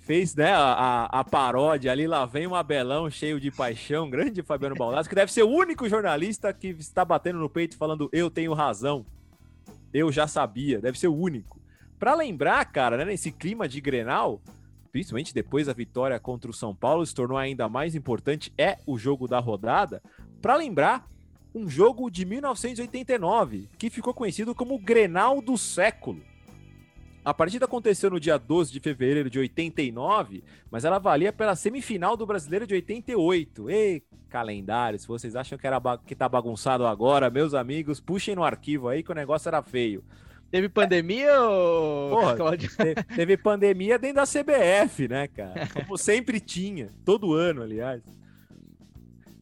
[0.00, 2.08] fez né, a, a, paródia ali.
[2.08, 5.88] Lá vem um abelão cheio de paixão, grande Fabiano Baldasso, que deve ser o único
[5.88, 9.06] jornalista que está batendo no peito falando eu tenho razão.
[9.92, 11.60] Eu já sabia, deve ser o único.
[11.96, 14.42] Pra lembrar, cara, né, nesse clima de Grenal,
[14.94, 18.96] principalmente depois da vitória contra o São Paulo, se tornou ainda mais importante, é o
[18.96, 20.00] jogo da rodada.
[20.40, 21.10] Para lembrar,
[21.52, 26.22] um jogo de 1989, que ficou conhecido como o Grenal do século.
[27.24, 32.16] A partida aconteceu no dia 12 de fevereiro de 89, mas ela valia pela semifinal
[32.16, 33.68] do Brasileiro de 88.
[33.68, 38.44] Ei, calendário, se vocês acham que, era que tá bagunçado agora, meus amigos, puxem no
[38.44, 40.04] arquivo aí que o negócio era feio.
[40.54, 42.10] Teve pandemia, ô...
[42.10, 42.70] Porra, Claudio?
[42.70, 45.66] Te- teve pandemia dentro da CBF, né, cara?
[45.66, 48.04] Como sempre tinha, todo ano, aliás.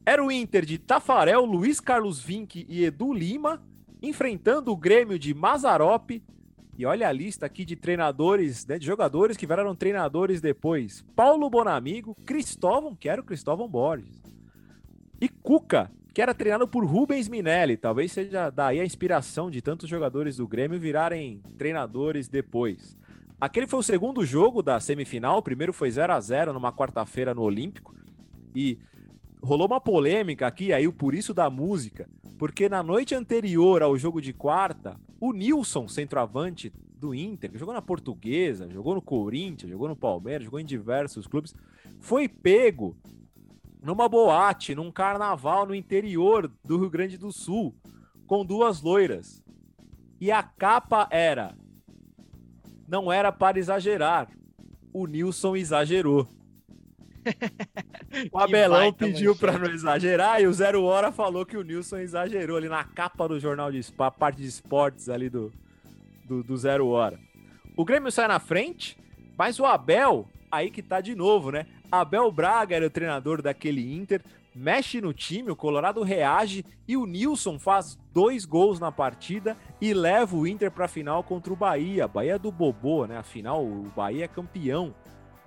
[0.07, 3.63] Era o Inter de Tafarel, Luiz Carlos Vinck e Edu Lima,
[4.01, 6.23] enfrentando o Grêmio de Mazarope.
[6.79, 11.05] E olha a lista aqui de treinadores, né, de jogadores que viraram treinadores depois.
[11.15, 14.23] Paulo Bonamigo, Cristóvão, que era o Cristóvão Borges.
[15.21, 17.77] E Cuca, que era treinado por Rubens Minelli.
[17.77, 22.97] Talvez seja daí a inspiração de tantos jogadores do Grêmio virarem treinadores depois.
[23.41, 25.39] Aquele foi o segundo jogo da semifinal.
[25.39, 27.95] O primeiro foi 0 a 0 numa quarta-feira no Olímpico.
[28.55, 28.79] E
[29.43, 33.99] rolou uma polêmica aqui, aí o por isso da música, porque na noite anterior ao
[33.99, 39.73] jogo de quarta, o Nilson, centroavante do Inter, que jogou na Portuguesa, jogou no Corinthians,
[39.73, 41.55] jogou no Palmeiras, jogou em diversos clubes,
[41.99, 42.97] foi pego
[43.83, 47.75] numa boate, num carnaval no interior do Rio Grande do Sul,
[48.27, 49.43] com duas loiras.
[50.21, 51.55] E a capa era:
[52.87, 54.29] Não era para exagerar.
[54.93, 56.27] O Nilson exagerou.
[58.31, 62.57] O Abelão pediu para não exagerar e o Zero Hora falou que o Nilson exagerou
[62.59, 65.51] ali na capa do jornal de Espa- parte de esportes ali do,
[66.27, 67.19] do, do Zero Hora.
[67.75, 68.99] O Grêmio sai na frente,
[69.39, 71.67] mas o Abel, aí que tá de novo, né?
[71.91, 74.23] Abel Braga era o treinador daquele Inter,
[74.55, 79.95] mexe no time, o Colorado reage e o Nilson faz dois gols na partida e
[79.95, 82.07] leva o Inter para a final contra o Bahia.
[82.07, 83.17] Bahia do Bobô, né?
[83.17, 84.95] Afinal, o Bahia é campeão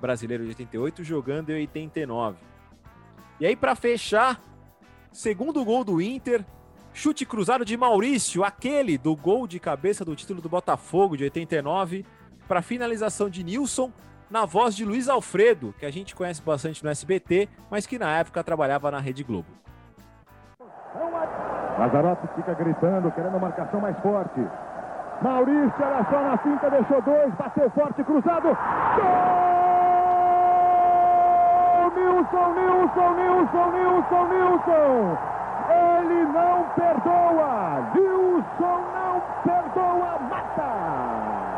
[0.02, 2.38] brasileiro de 88, jogando em 89.
[3.40, 4.42] E aí, para fechar,
[5.12, 6.44] segundo gol do Inter,
[6.94, 12.06] chute cruzado de Maurício, aquele do gol de cabeça do título do Botafogo de 89,
[12.48, 13.92] para finalização de Nilson,
[14.30, 18.18] na voz de Luiz Alfredo, que a gente conhece bastante no SBT, mas que na
[18.18, 19.48] época trabalhava na Rede Globo.
[21.78, 24.40] Lazarotti fica gritando, querendo marcação mais forte.
[25.22, 28.50] Maurício, olha só na finta, deixou dois, bateu forte, cruzado.
[28.96, 29.56] Gol!
[31.96, 35.18] Nilson, Nilson, Nilson, Nilson, Nilson.
[35.70, 37.92] Ele não perdoa.
[37.94, 41.55] Nilson não perdoa, mata.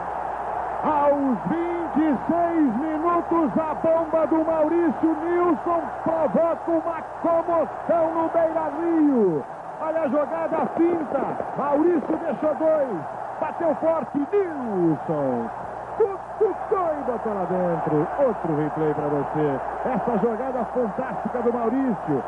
[0.88, 9.44] Aos 26 minutos, a bomba do Maurício Nilson provoca uma comoção no Beira Rio.
[9.82, 11.38] Olha a jogada finta.
[11.58, 12.98] Maurício deixou dois.
[13.42, 14.18] Bateu forte.
[14.32, 15.50] Nilson.
[15.98, 18.08] Cutucou e botou lá dentro.
[18.26, 19.60] Outro replay para você.
[19.90, 22.24] Essa jogada fantástica do Maurício.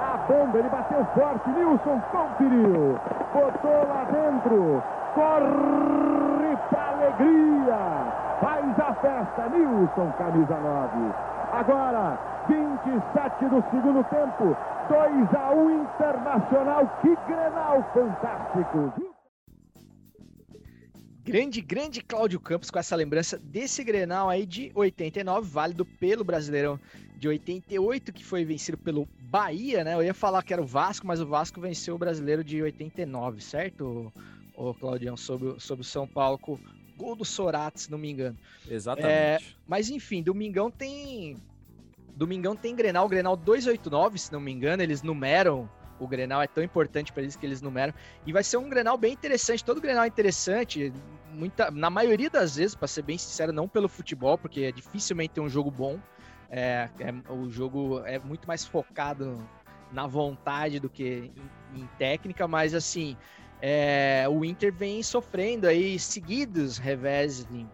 [0.00, 1.50] A bomba, ele bateu forte.
[1.50, 2.96] Nilson conferiu.
[3.32, 4.82] Botou lá dentro.
[5.16, 6.03] Corre
[7.04, 8.38] alegria.
[8.40, 9.48] Faz a festa.
[9.48, 11.14] Nilson, camisa 9.
[11.52, 14.56] Agora, 27 do segundo tempo.
[14.88, 16.98] 2 a 1 Internacional.
[17.00, 19.14] Que grenal fantástico.
[21.24, 26.78] Grande, grande Cláudio Campos com essa lembrança desse Grenal aí de 89, válido pelo Brasileirão
[27.16, 29.94] de 88, que foi vencido pelo Bahia, né?
[29.94, 33.40] Eu ia falar que era o Vasco, mas o Vasco venceu o Brasileiro de 89,
[33.40, 34.12] certo,
[34.54, 35.16] ô Claudião?
[35.16, 36.38] Sobre, o- sobre o São Paulo
[36.96, 38.36] gol do Sorato, se não me engano.
[38.68, 39.56] Exatamente.
[39.66, 41.36] Mas enfim, Domingão tem.
[42.16, 45.68] Domingão tem Grenal, Grenal 289, se não me engano, eles numeram.
[45.98, 47.94] O Grenal é tão importante para eles que eles numeram.
[48.26, 49.64] E vai ser um Grenal bem interessante.
[49.64, 50.92] Todo Grenal é interessante.
[51.32, 55.34] Muita, na maioria das vezes, para ser bem sincero, não pelo futebol, porque é dificilmente
[55.34, 55.98] ter um jogo bom.
[56.50, 59.40] É, é- o jogo é muito mais focado
[59.92, 61.30] na vontade do que
[61.74, 63.16] em, em técnica, mas assim,
[63.66, 67.66] é, o Inter vem sofrendo aí seguidos revés em,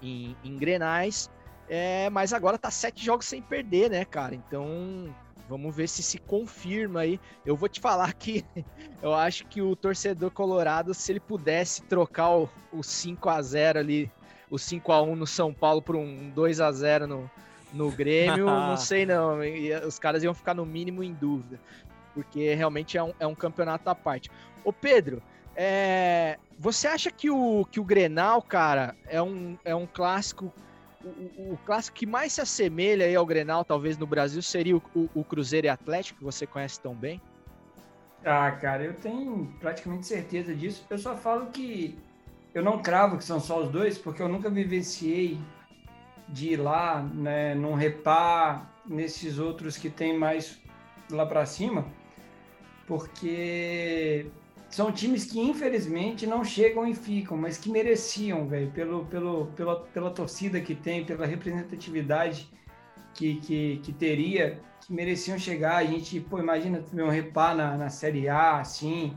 [0.00, 1.28] em, em Grenais,
[1.68, 4.36] é, mas agora tá sete jogos sem perder, né, cara?
[4.36, 5.12] Então
[5.48, 7.18] vamos ver se se confirma aí.
[7.44, 8.44] Eu vou te falar que
[9.02, 13.80] eu acho que o torcedor colorado, se ele pudesse trocar o, o 5 a 0
[13.80, 14.08] ali,
[14.48, 17.28] o 5 a 1 no São Paulo por um 2 a 0 no,
[17.72, 19.40] no Grêmio, não sei não.
[19.84, 21.58] Os caras iam ficar no mínimo em dúvida,
[22.14, 24.30] porque realmente é um, é um campeonato à parte.
[24.66, 25.22] Ô Pedro,
[25.54, 30.52] é, você acha que o, que o Grenal, cara, é um, é um clássico.
[31.04, 35.08] O, o clássico que mais se assemelha ao Grenal, talvez no Brasil, seria o, o,
[35.14, 37.22] o Cruzeiro e Atlético, que você conhece tão bem?
[38.24, 40.84] Ah, cara, eu tenho praticamente certeza disso.
[40.90, 41.96] Eu só falo que
[42.52, 45.38] eu não cravo que são só os dois, porque eu nunca vivenciei
[46.28, 50.60] de ir lá, né, não repar nesses outros que tem mais
[51.08, 51.86] lá para cima,
[52.84, 54.26] porque
[54.76, 59.80] são times que infelizmente não chegam e ficam, mas que mereciam, velho, pelo, pelo, pela,
[59.86, 62.46] pela torcida que tem, pela representatividade
[63.14, 65.76] que, que, que teria, que mereciam chegar.
[65.76, 69.16] A gente, pô, imagina um repar na, na Série A, assim,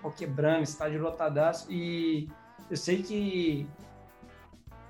[0.00, 1.66] pô, quebrando, estádio lotadaço.
[1.72, 2.28] E
[2.70, 3.66] eu sei que,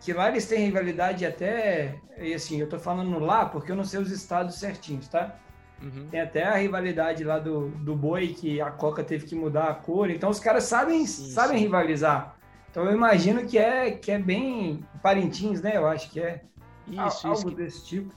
[0.01, 3.85] que lá eles têm rivalidade até, e assim, eu tô falando lá porque eu não
[3.85, 5.41] sei os estados certinhos, tá?
[5.83, 6.09] Uhum.
[6.11, 9.75] Tem até a rivalidade lá do, do boi, que a Coca teve que mudar a
[9.75, 10.11] cor.
[10.11, 11.65] Então os caras sabem, sim, sabem sim.
[11.65, 12.37] rivalizar.
[12.71, 15.77] Então eu imagino que é, que é bem Parintins, né?
[15.77, 16.43] Eu acho que é
[16.87, 17.55] isso, algo isso que...
[17.55, 18.15] desse tipo.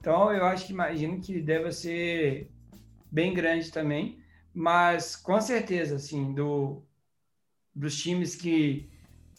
[0.00, 2.50] Então eu acho que imagino que deve ser
[3.10, 4.20] bem grande também.
[4.54, 6.82] Mas com certeza, assim, do,
[7.74, 8.90] dos times que,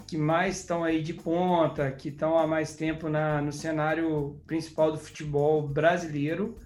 [0.08, 4.92] que mais estão aí de ponta, que estão há mais tempo na, no cenário principal
[4.92, 6.58] do futebol brasileiro,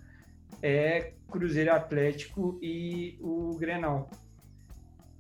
[0.62, 4.10] é Cruzeiro Atlético e o Grenal.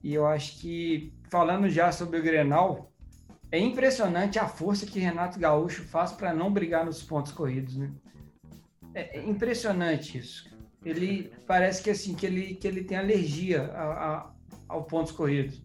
[0.03, 2.91] E eu acho que, falando já sobre o Grenal,
[3.51, 7.91] é impressionante a força que Renato Gaúcho faz para não brigar nos pontos corridos, né?
[8.93, 10.49] É impressionante isso.
[10.83, 14.31] Ele parece que assim que ele que ele tem alergia a, a,
[14.67, 15.61] ao pontos corridos.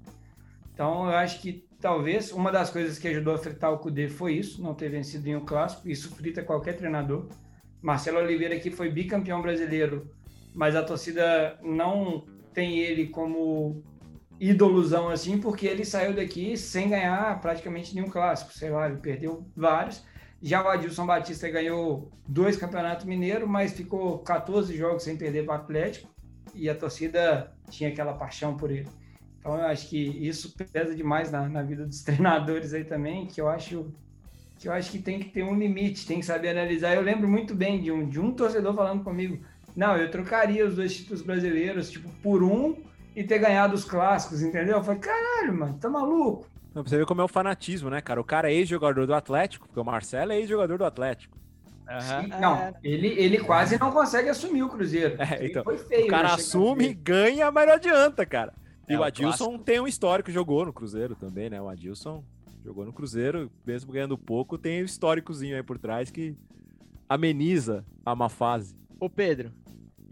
[0.72, 4.34] Então eu acho que talvez uma das coisas que ajudou a fritar o Cudê foi
[4.34, 5.88] isso, não ter vencido em um clássico.
[5.88, 7.28] Isso frita qualquer treinador.
[7.82, 10.10] Marcelo Oliveira aqui foi bicampeão brasileiro,
[10.54, 12.24] mas a torcida não
[12.54, 13.82] tem ele como
[14.38, 19.46] ídolozão assim, porque ele saiu daqui sem ganhar praticamente nenhum clássico, sei lá, ele perdeu
[19.56, 20.04] vários.
[20.40, 25.52] Já o Adilson Batista ganhou dois campeonatos mineiros, mas ficou 14 jogos sem perder para
[25.52, 26.12] o Atlético
[26.54, 28.88] e a torcida tinha aquela paixão por ele.
[29.38, 33.40] Então eu acho que isso pesa demais na, na vida dos treinadores aí também, que
[33.40, 33.92] eu acho
[34.62, 36.94] que eu acho que tem que ter um limite, tem que saber analisar.
[36.94, 39.44] Eu lembro muito bem de um, de um torcedor falando comigo,
[39.74, 42.76] não, eu trocaria os dois títulos brasileiros, tipo, por um
[43.16, 44.76] e ter ganhado os clássicos, entendeu?
[44.76, 46.46] Eu falei, caralho, mano, tá maluco?
[46.72, 48.20] Não, você vê como é o fanatismo, né, cara?
[48.20, 51.36] O cara é ex-jogador do Atlético, porque o Marcelo é ex-jogador do Atlético.
[51.88, 52.40] Uhum.
[52.40, 55.16] Não, ele, ele quase não consegue assumir o Cruzeiro.
[55.20, 58.54] É, então, feio, o cara assume, ganha, mas não adianta, cara.
[58.88, 59.64] E é, o Adilson clássico.
[59.64, 61.60] tem um histórico, jogou no Cruzeiro também, né?
[61.60, 62.22] O Adilson
[62.64, 66.36] Jogou no Cruzeiro, mesmo ganhando pouco, tem o históricozinho aí por trás que
[67.08, 68.76] ameniza a má fase.
[69.00, 69.52] Ô Pedro,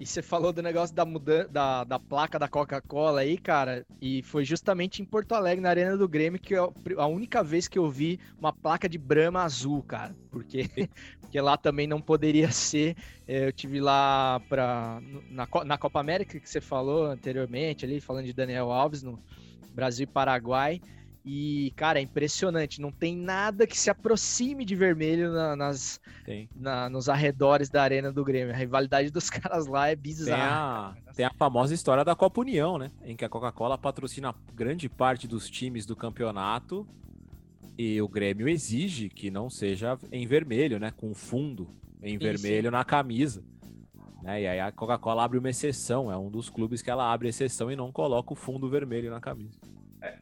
[0.00, 4.22] e você falou do negócio da, mudança, da, da placa da Coca-Cola aí, cara, e
[4.22, 7.78] foi justamente em Porto Alegre, na Arena do Grêmio, que eu, a única vez que
[7.78, 10.64] eu vi uma placa de Brahma azul, cara, porque,
[11.20, 12.96] porque lá também não poderia ser.
[13.28, 18.24] É, eu tive lá pra, na, na Copa América, que você falou anteriormente, ali, falando
[18.24, 19.18] de Daniel Alves, no
[19.74, 20.80] Brasil e Paraguai.
[21.24, 22.80] E, cara, é impressionante.
[22.80, 26.00] Não tem nada que se aproxime de vermelho na, nas,
[26.56, 28.54] na, nos arredores da Arena do Grêmio.
[28.54, 30.94] A rivalidade dos caras lá é bizarra.
[30.94, 32.90] Tem a, tem a famosa história da Copa União, né?
[33.04, 36.86] Em que a Coca-Cola patrocina grande parte dos times do campeonato
[37.76, 40.90] e o Grêmio exige que não seja em vermelho, né?
[40.90, 41.68] Com fundo
[42.02, 43.44] em sim, vermelho na camisa.
[44.22, 44.42] Né?
[44.42, 46.10] E aí a Coca-Cola abre uma exceção.
[46.10, 49.20] É um dos clubes que ela abre exceção e não coloca o fundo vermelho na
[49.20, 49.58] camisa.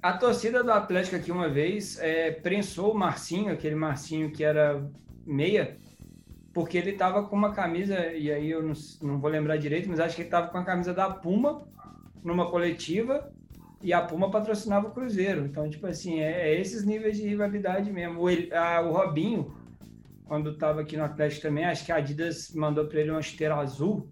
[0.03, 4.85] A torcida do Atlético aqui uma vez é, prensou o Marcinho, aquele Marcinho que era
[5.25, 5.77] meia,
[6.53, 10.01] porque ele estava com uma camisa, e aí eu não, não, vou lembrar direito, mas
[10.01, 11.63] acho que ele estava com a camisa da Puma
[12.25, 13.31] numa coletiva
[13.81, 15.47] e a Puma patrocinava o Cruzeiro.
[15.47, 18.21] Então, tipo assim, é, é esses níveis de rivalidade mesmo.
[18.21, 19.55] O, a, o Robinho,
[20.25, 23.55] quando estava aqui no Atlético também, acho que a Adidas mandou para ele uma esteira
[23.55, 24.09] azul.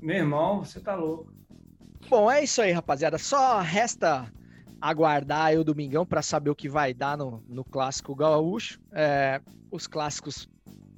[0.00, 1.30] Meu irmão, você tá louco.
[2.08, 3.18] Bom, é isso aí, rapaziada.
[3.18, 4.32] Só resta
[4.84, 8.78] aguardar aí o domingão para saber o que vai dar no, no clássico gaúcho.
[8.92, 10.46] É, os clássicos,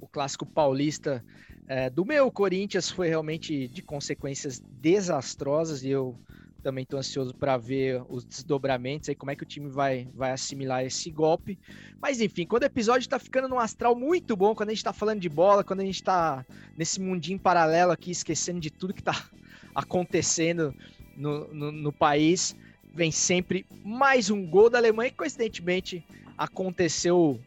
[0.01, 1.23] o clássico paulista
[1.69, 6.15] É, do meu Corinthians foi realmente de consequências desastrosas e eu
[6.63, 10.31] também estou ansioso para ver os desdobramentos aí, como é que o time vai, vai
[10.31, 11.59] assimilar esse golpe.
[12.01, 14.93] Mas enfim, quando o episódio está ficando num astral muito bom, quando a gente está
[14.93, 16.45] falando de bola, quando a gente está
[16.77, 19.29] nesse mundinho paralelo aqui, esquecendo de tudo que está
[19.75, 20.73] acontecendo
[21.17, 22.55] no, no, no país,
[22.97, 26.03] vem sempre mais um gol da Alemanha, que coincidentemente
[26.35, 27.39] aconteceu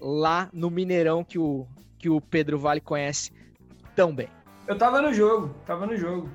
[0.00, 1.66] lá no Mineirão que o,
[1.98, 3.30] que o Pedro Vale conhece
[3.94, 4.30] tão bem.
[4.66, 6.30] Eu tava no jogo, tava no jogo.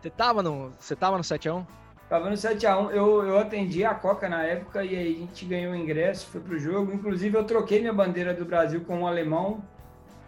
[0.00, 1.66] Você tava no, você tava no 7x1?
[2.08, 2.92] Tava no 7x1.
[2.92, 6.40] Eu, eu atendi a Coca na época e aí a gente ganhou o ingresso, foi
[6.40, 6.94] pro jogo.
[6.94, 9.62] Inclusive, eu troquei minha bandeira do Brasil com um alemão.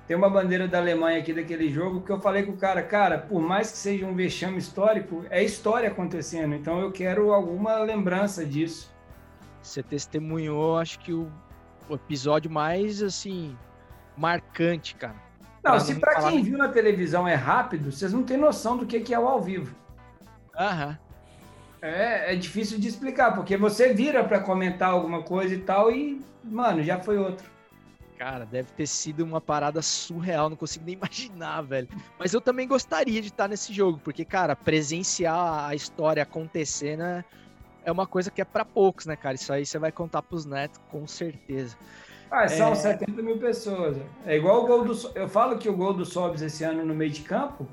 [0.09, 3.19] Tem uma bandeira da Alemanha aqui daquele jogo que eu falei com o cara, cara,
[3.19, 6.55] por mais que seja um vexame histórico, é história acontecendo.
[6.55, 8.91] Então eu quero alguma lembrança disso.
[9.63, 11.31] Você testemunhou, acho que o,
[11.91, 13.55] episódio mais, assim,
[14.17, 15.17] marcante, cara.
[15.63, 18.79] Não, Pra se para falar- quem viu na televisão é rápido, vocês não têm noção
[18.79, 19.77] do que que é o ao vivo.
[20.59, 20.99] Aham.
[21.83, 26.21] É, é difícil de explicar, porque você vira para comentar alguma coisa e tal e,
[26.43, 27.58] mano, já foi outro.
[28.19, 31.89] Cara, deve ter sido uma parada surreal, não consigo nem imaginar, velho.
[32.19, 37.25] Mas eu também gostaria de estar nesse jogo, porque, cara, presenciar a história acontecendo é-
[37.85, 39.37] é uma coisa que é pra poucos, né, cara?
[39.37, 41.77] Isso aí você vai contar pros netos, com certeza.
[42.31, 42.75] Ah, são É.
[42.75, 43.97] 70 mil pessoas.
[44.27, 45.11] É igual o gol do.
[45.15, 47.67] Eu falo que o gol do Sobs esse ano no meio de campo.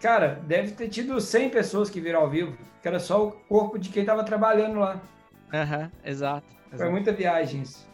[0.00, 3.78] Cara, deve ter tido 100 pessoas que viram ao vivo, que era só o corpo
[3.78, 5.00] de quem tava trabalhando lá.
[5.52, 6.46] Aham, exato.
[6.68, 6.90] Foi exato.
[6.92, 7.89] muita viagem isso.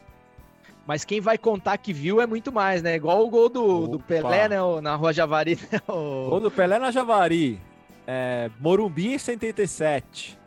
[0.87, 2.95] Mas quem vai contar que viu é muito mais, né?
[2.95, 3.99] Igual o gol do, do.
[3.99, 4.63] Pelé, né?
[4.63, 5.81] o- Na Rua Javari, né?
[5.89, 7.61] o- Gol do Pelé na Javari.
[8.07, 10.39] É, Morumbi em 77.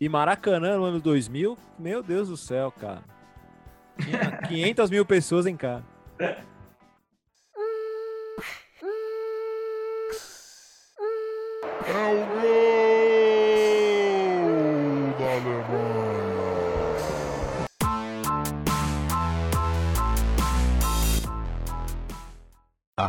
[0.00, 1.58] E Maracanã no ano 2000.
[1.78, 3.02] Meu Deus do céu, cara.
[3.98, 5.84] Tinha 500 mil pessoas em casa.
[11.86, 12.33] É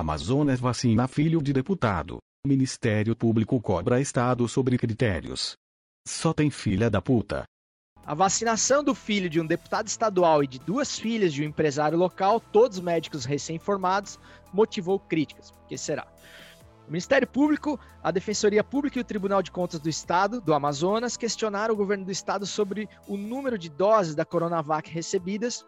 [0.08, 2.20] Amazonas vacina filho de deputado.
[2.45, 5.56] Ministério Público cobra Estado sobre critérios.
[6.08, 7.43] Só tem filha da puta.
[8.06, 11.97] A vacinação do filho de um deputado estadual e de duas filhas de um empresário
[11.97, 14.20] local, todos médicos recém-formados,
[14.53, 15.49] motivou críticas.
[15.49, 16.06] Por que será?
[16.88, 21.18] O Ministério Público, a Defensoria Pública e o Tribunal de Contas do Estado, do Amazonas,
[21.18, 25.66] questionaram o governo do estado sobre o número de doses da Coronavac recebidas,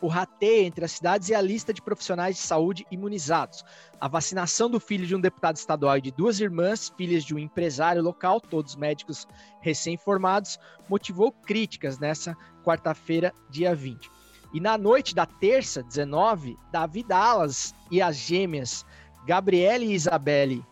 [0.00, 3.64] o rateio entre as cidades e a lista de profissionais de saúde imunizados.
[4.00, 7.38] A vacinação do filho de um deputado estadual e de duas irmãs, filhas de um
[7.38, 9.26] empresário local, todos médicos
[9.60, 14.10] recém-formados, motivou críticas nessa quarta-feira, dia 20.
[14.54, 18.84] E na noite da terça, 19, Davi Dallas e as gêmeas
[19.26, 20.64] Gabriele e Isabelle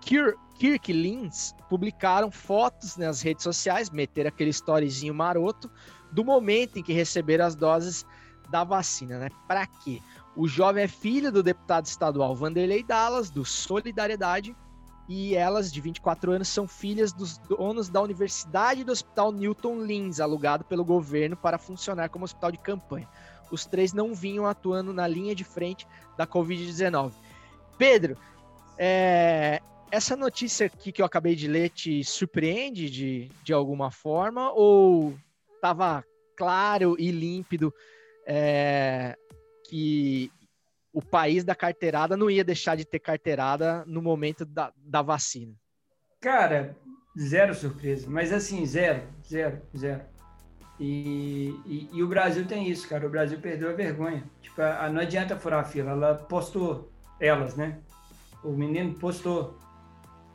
[0.00, 5.70] Kir Kirklins publicaram fotos nas redes sociais, meteram aquele storyzinho maroto,
[6.10, 8.06] do momento em que receberam as doses
[8.50, 9.28] da vacina, né?
[9.46, 10.00] Para quê?
[10.36, 14.54] O jovem é filho do deputado estadual Vanderlei Dallas, do Solidariedade,
[15.08, 20.18] e elas, de 24 anos, são filhas dos donos da Universidade do Hospital Newton Lins,
[20.18, 23.08] alugado pelo governo para funcionar como hospital de campanha.
[23.50, 25.86] Os três não vinham atuando na linha de frente
[26.16, 27.12] da Covid-19.
[27.78, 28.16] Pedro,
[28.76, 34.50] é, essa notícia aqui que eu acabei de ler te surpreende de, de alguma forma
[34.52, 35.16] ou
[35.54, 36.04] estava
[36.36, 37.72] claro e límpido
[38.26, 39.16] é,
[39.68, 40.30] que
[40.92, 45.54] o país da carteirada não ia deixar de ter carteirada no momento da, da vacina?
[46.20, 46.76] Cara,
[47.18, 48.06] zero surpresa.
[48.08, 50.02] Mas assim, zero, zero, zero.
[50.80, 53.06] E, e, e o Brasil tem isso, cara.
[53.06, 54.24] O Brasil perdeu a vergonha.
[54.42, 55.92] Tipo, a- não adianta furar a fila.
[55.92, 57.78] Ela postou, elas, né?
[58.42, 59.58] O menino postou.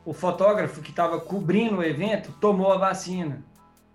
[0.04, 3.44] O fotógrafo que estava cobrindo o evento tomou a vacina.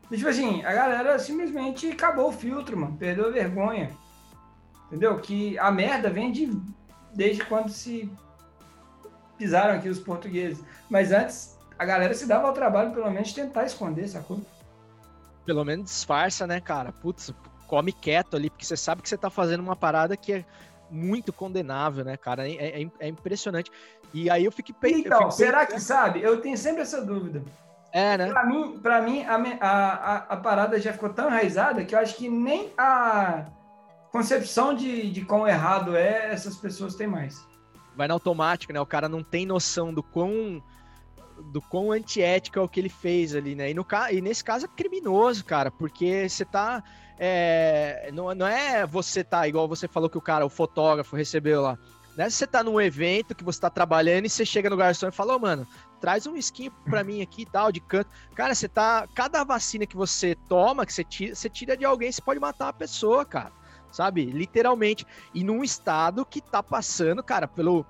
[0.10, 2.96] E, tipo assim, a galera simplesmente acabou o filtro, mano.
[2.98, 3.92] Perdeu a vergonha.
[4.88, 5.20] Entendeu?
[5.20, 6.50] Que a merda vem de,
[7.14, 8.10] desde quando se
[9.38, 10.64] pisaram aqui os portugueses.
[10.90, 14.42] Mas antes, a galera se dava ao trabalho, pelo menos, de tentar esconder, sacou?
[15.46, 16.92] Pelo menos disfarça, né, cara?
[16.92, 17.34] Putz,
[17.68, 20.46] come quieto ali, porque você sabe que você tá fazendo uma parada que é
[20.90, 22.50] muito condenável, né, cara?
[22.50, 23.70] É, é- é impressionante.
[24.14, 26.22] E aí eu eu Então, fico será que sabe?
[26.22, 27.44] Eu tenho sempre essa dúvida.
[27.92, 28.30] É, né?
[28.30, 32.16] Pra mim, pra mim a, a, a, parada já ficou tão enraizada que eu acho
[32.16, 33.46] que nem a
[34.12, 37.48] concepção de, de quão errado é, essas pessoas têm mais.
[37.96, 38.80] vai no automático, né?
[38.80, 40.62] O cara não tem noção do quão
[41.52, 43.70] do quão antiético é o que ele fez ali, né?
[43.70, 46.84] E, no, e nesse caso é criminoso, cara, porque você tá.
[47.20, 51.62] é, não, não é você tá, igual você falou que o cara, o fotógrafo, recebeu
[51.62, 51.78] lá.
[52.18, 52.30] Né?
[52.30, 55.36] Você tá num evento que você tá trabalhando e você chega no garçom e fala,
[55.36, 55.68] ô, mano,
[56.00, 58.10] traz um skin pra mim aqui e tal, de canto.
[58.36, 59.08] Cara, você tá.
[59.16, 62.66] Cada vacina que você toma, que você tira, você tira de alguém, você pode matar
[62.66, 63.52] uma pessoa, cara.
[63.92, 64.26] Sabe?
[64.26, 65.06] Literalmente.
[65.34, 67.86] E num estado que tá passando, cara, pelo.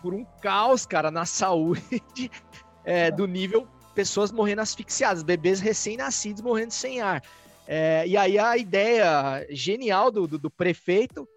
[0.00, 2.30] Por um caos, cara, na saúde
[2.84, 7.22] é, do nível pessoas morrendo asfixiadas, bebês recém-nascidos morrendo sem ar.
[7.66, 11.28] É, e aí a ideia genial do, do, do prefeito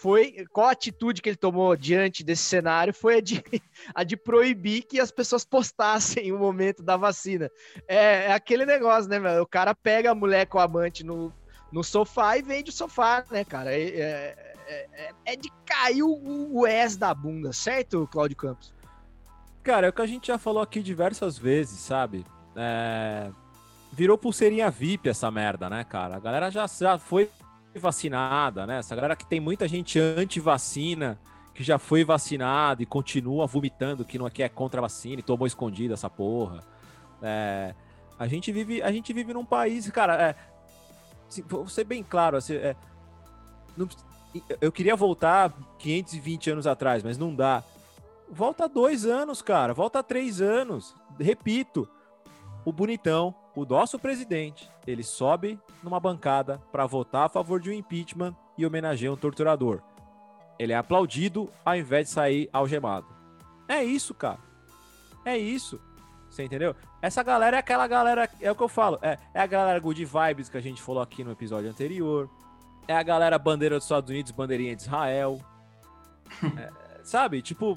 [0.00, 3.44] foi qual a atitude que ele tomou diante desse cenário foi a de,
[3.94, 7.50] a de proibir que as pessoas postassem o momento da vacina.
[7.86, 9.42] É, é aquele negócio, né, meu?
[9.42, 11.30] O cara pega a mulher com o amante no,
[11.70, 13.74] no sofá e vende o sofá, né, cara?
[13.74, 14.36] É, é,
[14.66, 18.72] é, é de cair o, o S da bunda, certo, Cláudio Campos?
[19.62, 22.24] Cara, é o que a gente já falou aqui diversas vezes, sabe?
[22.56, 23.30] É...
[23.92, 26.16] Virou pulseirinha VIP essa merda, né, cara?
[26.16, 27.28] A galera já, já foi
[27.78, 28.78] vacinada, né?
[28.78, 31.18] Essa galera que tem muita gente anti-vacina,
[31.54, 35.20] que já foi vacinada e continua vomitando que não é que é contra a vacina
[35.20, 36.64] e tomou escondida essa porra.
[37.22, 37.74] É,
[38.18, 40.36] a gente vive, a gente vive num país, cara, é,
[41.28, 42.74] assim, vou ser bem claro, assim, é,
[43.76, 43.88] não,
[44.60, 47.62] eu queria voltar 520 anos atrás, mas não dá.
[48.30, 50.94] Volta dois anos, cara, volta três anos.
[51.18, 51.88] Repito,
[52.64, 57.72] o bonitão, o nosso presidente, ele sobe numa bancada para votar a favor de um
[57.72, 59.80] impeachment e homenageia um torturador.
[60.58, 63.06] Ele é aplaudido ao invés de sair algemado.
[63.66, 64.38] É isso, cara.
[65.24, 65.80] É isso.
[66.30, 66.76] Você entendeu?
[67.02, 70.04] Essa galera é aquela galera, é o que eu falo, é, é a galera good
[70.04, 72.30] vibes que a gente falou aqui no episódio anterior.
[72.86, 75.40] É a galera bandeira dos Estados Unidos, bandeirinha de Israel.
[76.56, 76.70] É,
[77.02, 77.42] sabe?
[77.42, 77.76] Tipo,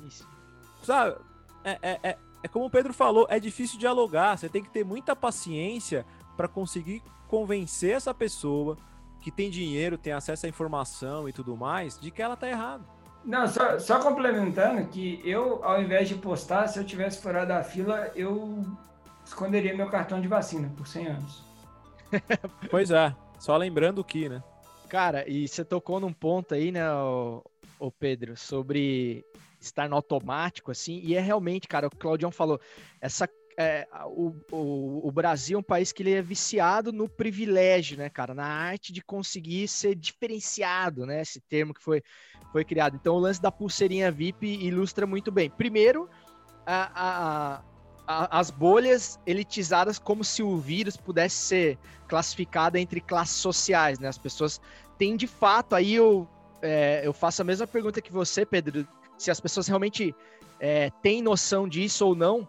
[0.84, 1.16] sabe?
[1.64, 4.38] É, é, é, é como o Pedro falou, é difícil dialogar.
[4.38, 8.78] Você tem que ter muita paciência para conseguir convencer essa pessoa
[9.22, 12.84] que tem dinheiro, tem acesso à informação e tudo mais, de que ela tá errada.
[13.24, 17.64] Não, só, só complementando que eu, ao invés de postar, se eu tivesse furado a
[17.64, 18.66] fila, eu
[19.26, 21.44] esconderia meu cartão de vacina por 100 anos.
[22.70, 24.44] pois é, só lembrando que, né?
[24.90, 27.42] Cara, e você tocou num ponto aí, né, o,
[27.80, 29.26] o Pedro, sobre
[29.66, 32.60] estar no automático, assim, e é realmente, cara, o Claudião falou,
[33.00, 37.98] essa é, o, o, o, Brasil é um país que ele é viciado no privilégio,
[37.98, 38.34] né, cara?
[38.34, 41.22] Na arte de conseguir ser diferenciado, né?
[41.22, 42.02] Esse termo que foi,
[42.52, 42.96] foi criado.
[42.96, 45.50] Então, o lance da pulseirinha VIP ilustra muito bem.
[45.50, 46.10] Primeiro,
[46.66, 47.62] a, a,
[48.08, 54.08] a, as bolhas elitizadas, como se o vírus pudesse ser classificado entre classes sociais, né?
[54.08, 54.60] As pessoas
[54.98, 56.28] têm de fato, aí eu,
[56.62, 58.88] é, eu faço a mesma pergunta que você, Pedro,
[59.18, 60.16] se as pessoas realmente
[60.60, 62.48] é, têm noção disso ou não,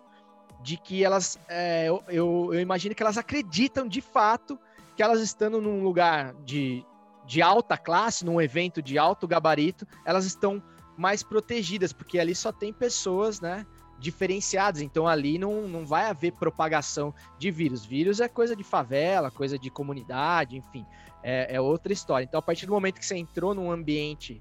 [0.62, 4.58] de que elas, é, eu, eu, imagino que elas acreditam de fato
[4.96, 6.84] que elas estando num lugar de,
[7.26, 10.62] de alta classe, num evento de alto gabarito, elas estão
[10.96, 13.66] mais protegidas, porque ali só tem pessoas, né,
[13.98, 17.84] diferenciadas, então ali não, não vai haver propagação de vírus.
[17.84, 20.86] Vírus é coisa de favela, coisa de comunidade, enfim,
[21.22, 22.24] é, é outra história.
[22.24, 24.40] Então, a partir do momento que você entrou num ambiente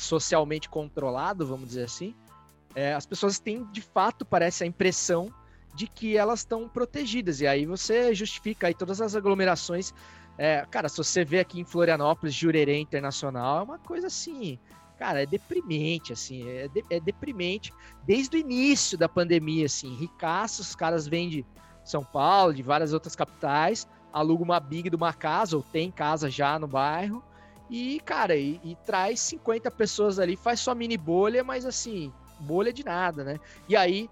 [0.00, 2.14] socialmente controlado, vamos dizer assim,
[2.74, 5.32] é, as pessoas têm de fato, parece, a impressão
[5.74, 7.40] de que elas estão protegidas.
[7.40, 9.92] E aí você justifica aí todas as aglomerações.
[10.38, 14.58] É, cara, se você vê aqui em Florianópolis, Jurerê Internacional, é uma coisa assim,
[14.98, 17.72] cara, é deprimente, assim, é, de, é deprimente
[18.04, 21.46] desde o início da pandemia, assim, ricaços, os caras vêm de
[21.84, 26.30] São Paulo, de várias outras capitais, alugam uma big de uma casa, ou tem casa
[26.30, 27.22] já no bairro,
[27.70, 32.72] e, cara, e, e, traz 50 pessoas ali, faz sua mini bolha, mas assim, bolha
[32.72, 33.38] de nada, né?
[33.68, 34.10] E aí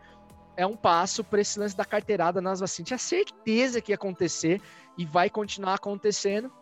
[0.57, 2.87] é um passo para esse lance da carteirada nas vacinas.
[2.87, 4.63] Tinha certeza que ia acontecer
[4.97, 6.53] e vai continuar acontecendo,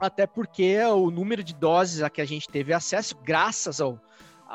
[0.00, 4.00] até porque o número de doses a que a gente teve acesso, graças ao,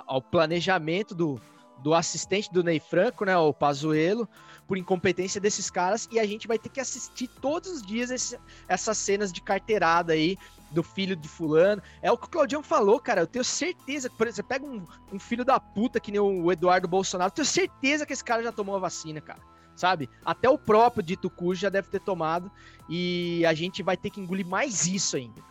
[0.05, 1.39] ao planejamento do,
[1.81, 4.27] do assistente do Ney Franco, né, o Pazuello,
[4.67, 8.37] por incompetência desses caras, e a gente vai ter que assistir todos os dias esse,
[8.67, 10.37] essas cenas de carteirada aí,
[10.71, 11.81] do filho de fulano.
[12.01, 13.21] É o que o Claudião falou, cara.
[13.21, 16.51] Eu tenho certeza por exemplo, você pega um, um filho da puta que nem o
[16.51, 19.39] Eduardo Bolsonaro, eu tenho certeza que esse cara já tomou a vacina, cara.
[19.75, 20.09] Sabe?
[20.25, 22.51] Até o próprio dito cujo já deve ter tomado.
[22.89, 25.41] E a gente vai ter que engolir mais isso ainda.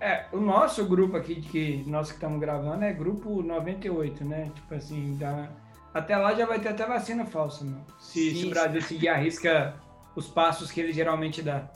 [0.00, 4.50] É, o nosso grupo aqui, que nós que estamos gravando, é grupo 98, né?
[4.54, 5.48] Tipo assim, da...
[5.94, 7.86] até lá já vai ter até vacina falsa, mano.
[8.00, 9.74] Se, se o Brasil seguir a risca
[10.16, 11.70] os passos que ele geralmente dá.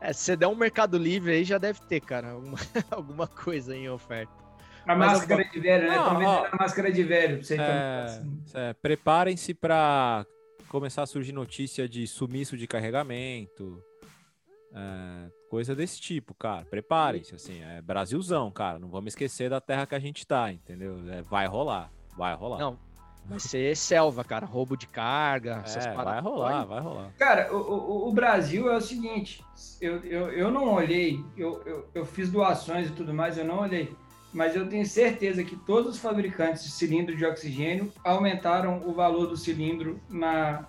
[0.00, 2.58] É, se você der um Mercado Livre aí, já deve ter, cara, alguma,
[2.90, 4.32] alguma coisa em oferta.
[4.84, 5.96] A Mas máscara de velho, né?
[5.96, 7.44] Estão vendendo a máscara de velho.
[7.44, 8.22] Você é,
[8.54, 10.26] é, Preparem-se para
[10.68, 13.80] começar a surgir notícia de sumiço de carregamento,
[14.74, 16.64] é, coisa desse tipo, cara.
[16.64, 18.80] Preparem-se, assim, é Brasilzão, cara.
[18.80, 20.98] Não vamos esquecer da terra que a gente tá, entendeu?
[21.12, 22.58] É, vai rolar, vai rolar.
[22.58, 22.76] Não,
[23.24, 24.46] vai ser selva, cara.
[24.46, 27.12] Roubo de carga, essas É, vai rolar, vai rolar.
[27.18, 29.44] Cara, o, o, o Brasil é o seguinte,
[29.80, 33.60] eu, eu, eu não olhei, eu, eu, eu fiz doações e tudo mais, eu não
[33.60, 33.94] olhei,
[34.32, 39.26] mas eu tenho certeza que todos os fabricantes de cilindro de oxigênio aumentaram o valor
[39.26, 40.66] do cilindro na,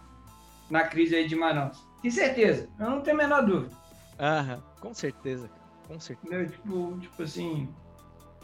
[0.69, 1.83] na crise aí de Manaus.
[2.01, 3.75] Tenho certeza, eu não tenho a menor dúvida.
[4.19, 5.63] Aham, com certeza, cara.
[5.87, 6.45] Com certeza.
[6.51, 7.67] Tipo, tipo assim,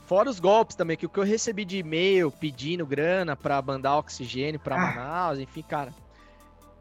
[0.09, 3.95] Fora os golpes também, que o que eu recebi de e-mail pedindo grana pra mandar
[3.95, 4.79] oxigênio pra Ah.
[4.79, 5.93] Manaus, enfim, cara.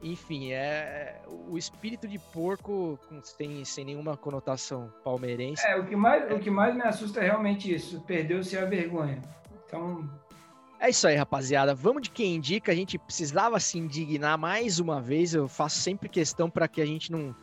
[0.02, 5.62] Enfim, é o espírito de porco sem, sem nenhuma conotação palmeirense.
[5.66, 9.20] é, o que mais, o que mais me assusta é realmente isso, perdeu-se a vergonha.
[9.66, 10.08] Então,
[10.80, 11.74] É isso aí, rapaziada.
[11.74, 12.72] Vamos de quem indica.
[12.72, 15.34] A gente precisava se indignar mais uma vez.
[15.34, 17.36] Eu faço sempre questão para que a gente não.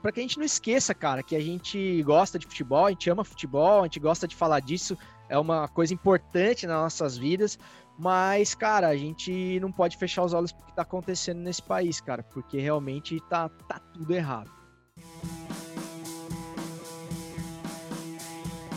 [0.00, 3.08] Para que a gente não esqueça, cara, que a gente gosta de futebol, a gente
[3.08, 4.96] ama futebol, a gente gosta de falar disso,
[5.28, 7.58] é uma coisa importante nas nossas vidas,
[7.98, 12.00] mas, cara, a gente não pode fechar os olhos pro que tá acontecendo nesse país,
[12.00, 14.50] cara, porque realmente tá, tá tudo errado.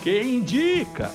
[0.03, 1.11] Quem indica?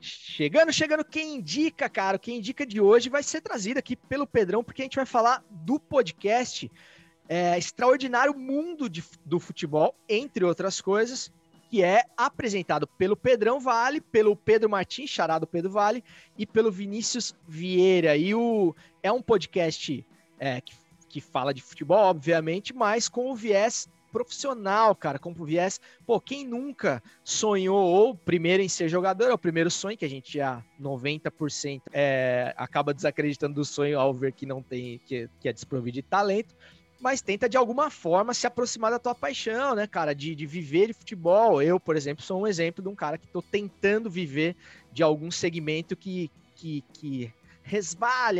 [0.00, 4.62] Chegando, chegando, quem indica, cara, quem indica de hoje vai ser trazido aqui pelo Pedrão,
[4.62, 6.70] porque a gente vai falar do podcast
[7.28, 11.30] é, Extraordinário Mundo de- do Futebol, entre outras coisas,
[11.70, 16.02] que é apresentado pelo Pedrão Vale, pelo Pedro Martins, charado Pedro Vale,
[16.36, 18.16] e pelo Vinícius Vieira.
[18.16, 20.04] E o, é um podcast
[20.38, 20.74] é, que,
[21.08, 26.18] que fala de futebol, obviamente, mas com o viés profissional, cara, com o viés, pô,
[26.18, 30.32] quem nunca sonhou ou primeiro em ser jogador, é o primeiro sonho que a gente
[30.32, 35.52] já 90% é, acaba desacreditando do sonho ao ver que não tem, que, que é
[35.52, 36.56] desprovido de talento,
[37.00, 40.88] mas tenta de alguma forma se aproximar da tua paixão, né, cara, de, de viver
[40.88, 41.62] de futebol.
[41.62, 44.56] Eu, por exemplo, sou um exemplo de um cara que tô tentando viver
[44.92, 47.32] de algum segmento que, que, que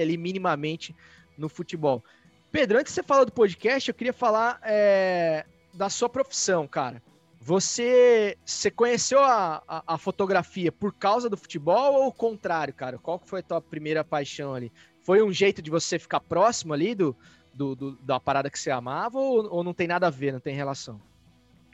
[0.01, 0.95] ali minimamente
[1.37, 2.03] no futebol.
[2.51, 5.45] Pedro, antes de você falar do podcast, eu queria falar é,
[5.75, 7.03] da sua profissão, cara.
[7.41, 12.99] Você, você conheceu a, a, a fotografia por causa do futebol ou o contrário, cara?
[12.99, 14.73] Qual foi a tua primeira paixão ali?
[15.03, 17.17] Foi um jeito de você ficar próximo ali do,
[17.59, 20.41] do, do- da parada que você amava ou, ou não tem nada a ver, não
[20.41, 21.01] tem relação?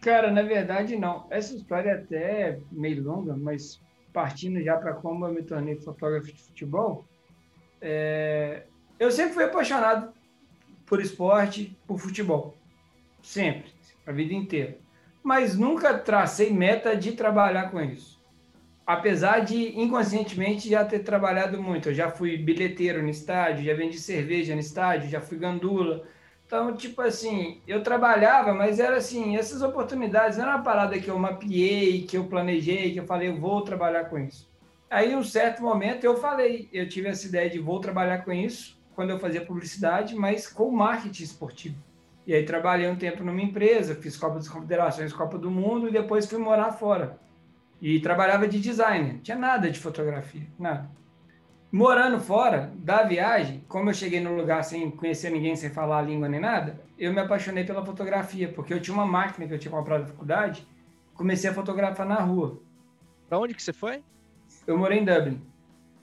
[0.01, 1.27] Cara, na verdade não.
[1.31, 3.81] Essa história é até meio longa, mas
[4.13, 7.05] partindo já para como eu me tornei fotógrafo de futebol,
[7.81, 8.65] é,
[8.99, 10.13] eu sempre fui apaixonado
[10.87, 12.57] por esporte, por futebol.
[13.23, 13.71] Sempre,
[14.07, 14.79] a vida inteira.
[15.23, 18.21] Mas nunca tracei meta de trabalhar com isso.
[18.87, 21.89] Apesar de inconscientemente já ter trabalhado muito.
[21.89, 26.05] Eu já fui bilheteiro no estádio, já vendi cerveja no estádio, já fui gandula.
[26.47, 31.09] Então, tipo assim, eu trabalhava, mas era assim, essas oportunidades não era uma parada que
[31.09, 34.49] eu mapeei, que eu planejei, que eu falei, eu vou trabalhar com isso.
[34.91, 38.79] Aí, um certo momento, eu falei, eu tive essa ideia de vou trabalhar com isso,
[38.95, 41.77] quando eu fazia publicidade, mas com marketing esportivo.
[42.27, 45.93] E aí trabalhei um tempo numa empresa, fiz Copa das Confederações, Copa do Mundo, e
[45.93, 47.19] depois fui morar fora.
[47.81, 50.89] E trabalhava de designer, tinha nada de fotografia, nada.
[51.71, 56.03] Morando fora da viagem, como eu cheguei no lugar sem conhecer ninguém, sem falar a
[56.03, 59.59] língua nem nada, eu me apaixonei pela fotografia, porque eu tinha uma máquina que eu
[59.59, 60.65] tinha comprado na faculdade,
[61.15, 62.61] comecei a fotografar na rua.
[63.29, 64.05] Pra onde que você foi?
[64.67, 65.43] Eu morei em Dublin,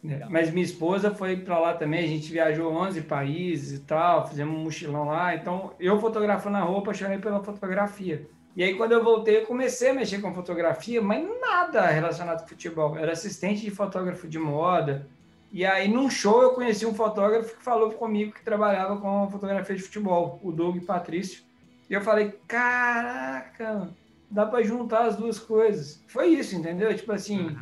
[0.04, 0.28] né?
[0.30, 4.54] mas minha esposa foi para lá também, a gente viajou 11 países e tal, fizemos
[4.54, 8.28] um mochilão lá, então eu fotografando na rua, apaixonei pela fotografia.
[8.56, 12.48] E aí quando eu voltei, eu comecei a mexer com fotografia, mas nada relacionado com
[12.48, 15.08] futebol, eu era assistente de fotógrafo de moda,
[15.54, 19.76] e aí, num show, eu conheci um fotógrafo que falou comigo que trabalhava com fotografia
[19.76, 21.44] de futebol, o Doug Patrício.
[21.90, 23.90] E eu falei, caraca,
[24.30, 26.02] dá para juntar as duas coisas.
[26.08, 26.96] Foi isso, entendeu?
[26.96, 27.58] Tipo assim,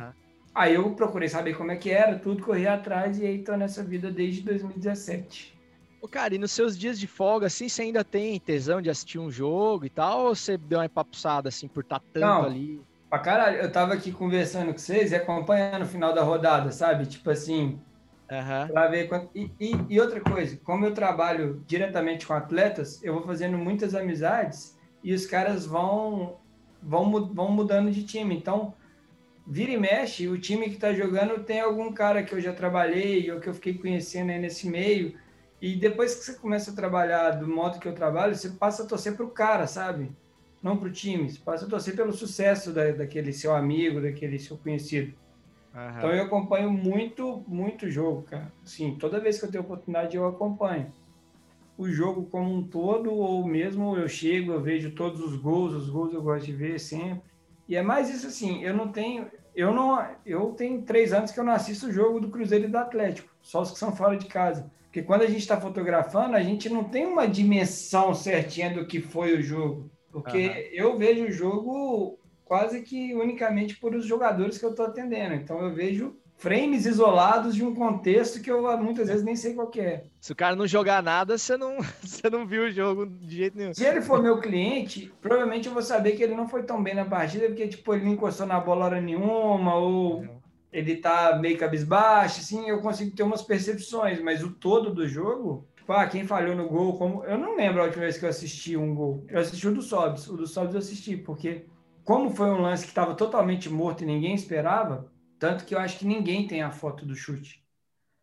[0.54, 3.82] aí eu procurei saber como é que era, tudo, corri atrás e aí tô nessa
[3.82, 5.58] vida desde 2017.
[6.00, 9.18] Ô, cara, e nos seus dias de folga, assim, você ainda tem tesão de assistir
[9.18, 10.26] um jogo e tal?
[10.26, 12.44] Ou você deu uma empapuçada, assim, por estar tanto Não.
[12.44, 12.80] ali?
[13.10, 17.06] Pra caralho, eu tava aqui conversando com vocês e acompanhando o final da rodada, sabe?
[17.06, 17.80] Tipo assim,
[18.28, 19.28] pra ver quanto...
[19.34, 23.94] E, e, e outra coisa, como eu trabalho diretamente com atletas, eu vou fazendo muitas
[23.94, 26.38] amizades e os caras vão,
[26.80, 28.36] vão, vão mudando de time.
[28.36, 28.72] Então,
[29.44, 33.30] vira e mexe, o time que tá jogando tem algum cara que eu já trabalhei
[33.32, 35.18] ou que eu fiquei conhecendo aí nesse meio.
[35.60, 38.86] E depois que você começa a trabalhar do modo que eu trabalho, você passa a
[38.86, 40.10] torcer pro cara, sabe?
[40.62, 41.30] Não pro time.
[41.30, 45.14] Você passa a torcer pelo sucesso da, daquele seu amigo, daquele seu conhecido.
[45.98, 48.52] Então eu acompanho muito, muito jogo, cara.
[48.64, 50.92] Sim, toda vez que eu tenho oportunidade eu acompanho.
[51.78, 55.88] o jogo como um todo, ou mesmo eu chego, eu vejo todos os gols, os
[55.88, 57.22] gols eu gosto de ver sempre.
[57.66, 61.40] E é mais isso assim, eu não tenho, eu não, eu tenho três anos que
[61.40, 64.16] eu não assisto o jogo do Cruzeiro e do Atlético, só os que são fora
[64.16, 64.70] de casa.
[64.90, 69.00] Porque quando a gente está fotografando, a gente não tem uma dimensão certinha do que
[69.00, 69.88] foi o jogo.
[70.10, 70.54] Porque uhum.
[70.72, 75.34] eu vejo o jogo quase que unicamente por os jogadores que eu estou atendendo.
[75.34, 79.70] Então eu vejo frames isolados de um contexto que eu muitas vezes nem sei qual
[79.76, 80.02] é.
[80.20, 83.56] Se o cara não jogar nada, você não, você não viu o jogo de jeito
[83.56, 83.72] nenhum.
[83.72, 86.96] Se ele for meu cliente, provavelmente eu vou saber que ele não foi tão bem
[86.96, 90.24] na partida, porque tipo, ele não encostou na bola hora nenhuma, ou
[90.72, 95.66] ele tá meio cabisbaixo, assim, eu consigo ter umas percepções, mas o todo do jogo,
[95.76, 97.24] tipo, ah, quem falhou no gol, como.
[97.24, 99.24] Eu não lembro a última vez que eu assisti um gol.
[99.28, 100.28] Eu assisti o do Sobs.
[100.28, 101.66] O do Sobs eu assisti, porque
[102.04, 105.98] como foi um lance que estava totalmente morto e ninguém esperava, tanto que eu acho
[105.98, 107.64] que ninguém tem a foto do chute.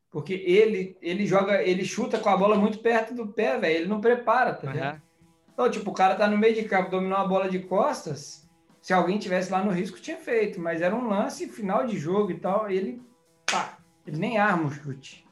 [0.10, 3.76] Porque ele, ele joga, ele chuta com a bola muito perto do pé, velho.
[3.76, 4.94] Ele não prepara, tá vendo?
[4.94, 5.02] Uhum.
[5.54, 8.47] Então, tipo, o cara tá no meio de campo, dominou a bola de costas
[8.88, 12.32] se alguém tivesse lá no risco, tinha feito, mas era um lance final de jogo
[12.32, 12.72] e tal.
[12.72, 13.02] E ele,
[13.46, 15.28] pá, ele nem arma o chute.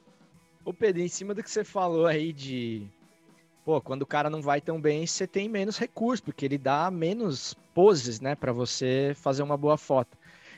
[0.65, 2.85] Ô Pedro, em cima do que você falou aí de.
[3.63, 6.91] Pô, quando o cara não vai tão bem, você tem menos recursos, porque ele dá
[6.91, 10.14] menos poses, né, para você fazer uma boa foto.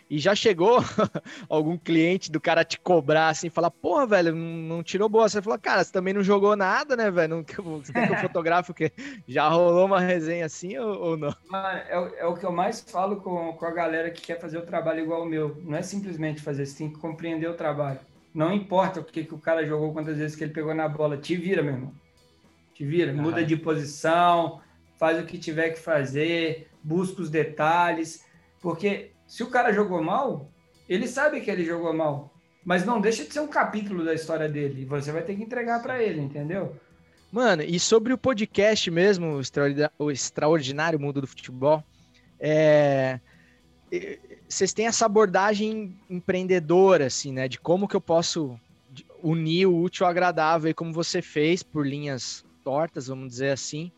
[0.09, 0.79] E já chegou
[1.49, 5.27] algum cliente do cara te cobrar assim, falar, porra, velho, não, tirou boa.
[5.27, 7.35] Você falou, cara, você também não jogou nada, né, velho?
[7.35, 7.43] Não,
[7.83, 8.91] você quer que eu fotografe o quê?
[9.27, 11.35] Já rolou uma resenha assim ou, ou não?
[11.53, 14.65] É, é, o que eu mais falo com, com a galera que quer fazer o
[14.65, 15.61] trabalho igual o meu.
[15.63, 17.99] Não é simplesmente fazer, você tem que compreender o trabalho.
[18.33, 21.17] Não importa o que, que o cara jogou, quantas vezes que ele pegou na bola,
[21.17, 21.93] te vira, meu irmão.
[22.73, 23.23] Te vira, uhum.
[23.23, 24.61] muda de posição,
[24.97, 28.25] faz o que tiver que fazer, busca os detalhes,
[28.61, 30.49] porque se o cara jogou mal,
[30.87, 34.47] ele sabe que ele jogou mal, mas não deixa de ser um capítulo da história
[34.47, 34.85] dele.
[34.85, 36.75] Você vai ter que entregar para ele, entendeu?
[37.31, 39.39] Mano, e sobre o podcast mesmo,
[39.99, 41.83] o extraordinário mundo do futebol,
[42.39, 43.19] é...
[44.47, 47.47] vocês têm essa abordagem empreendedora, assim, né?
[47.49, 48.57] De como que eu posso
[49.21, 53.91] unir o útil ao agradável, como você fez por linhas tortas, vamos dizer assim.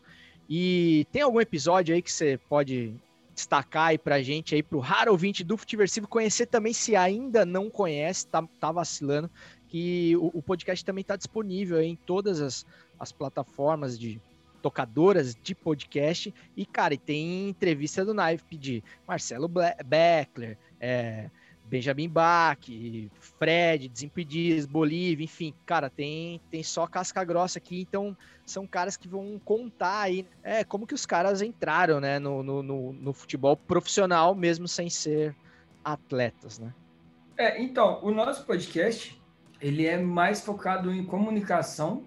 [0.48, 2.94] E tem algum episódio aí que você pode
[3.40, 7.70] destacar aí pra gente aí pro raro ouvinte do Futiversivo conhecer também se ainda não
[7.70, 9.30] conhece, tá, tá vacilando,
[9.66, 12.66] que o, o podcast também tá disponível em todas as,
[12.98, 14.20] as plataformas de
[14.60, 16.34] tocadoras de podcast.
[16.54, 21.30] E cara, tem entrevista do Knife de Marcelo Beckler, é,
[21.70, 22.58] Benjamin Bach,
[23.38, 29.06] Fred, Desimpedidos, Bolívia, enfim, cara, tem, tem só casca grossa aqui, então são caras que
[29.06, 33.56] vão contar aí é, como que os caras entraram né, no, no, no, no futebol
[33.56, 35.34] profissional, mesmo sem ser
[35.84, 36.74] atletas, né?
[37.38, 39.18] É, então, o nosso podcast,
[39.60, 42.02] ele é mais focado em comunicação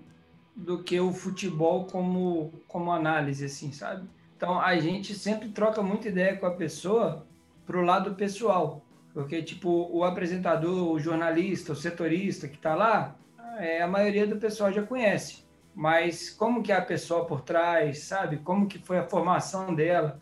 [0.53, 4.07] do que o futebol como, como análise, assim, sabe?
[4.35, 7.25] Então, a gente sempre troca muita ideia com a pessoa
[7.65, 8.82] pro lado pessoal.
[9.13, 13.15] Porque, tipo, o apresentador, o jornalista, o setorista que está lá,
[13.59, 15.43] é, a maioria do pessoal já conhece.
[15.75, 18.37] Mas como que é a pessoa por trás, sabe?
[18.37, 20.19] Como que foi a formação dela?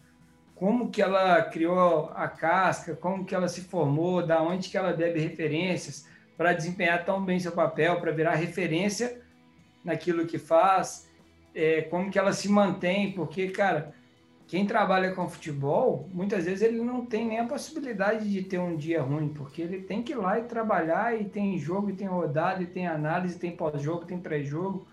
[0.56, 2.96] Como que ela criou a casca?
[2.96, 4.26] Como que ela se formou?
[4.26, 9.22] Da onde que ela bebe referências para desempenhar tão bem seu papel, para virar referência
[9.84, 11.10] naquilo que faz?
[11.54, 13.12] É, como que ela se mantém?
[13.12, 13.94] Porque, cara,
[14.52, 18.76] quem trabalha com futebol, muitas vezes ele não tem nem a possibilidade de ter um
[18.76, 22.06] dia ruim, porque ele tem que ir lá e trabalhar, e tem jogo, e tem
[22.06, 24.86] rodada, e tem análise, tem pós-jogo, tem pré-jogo.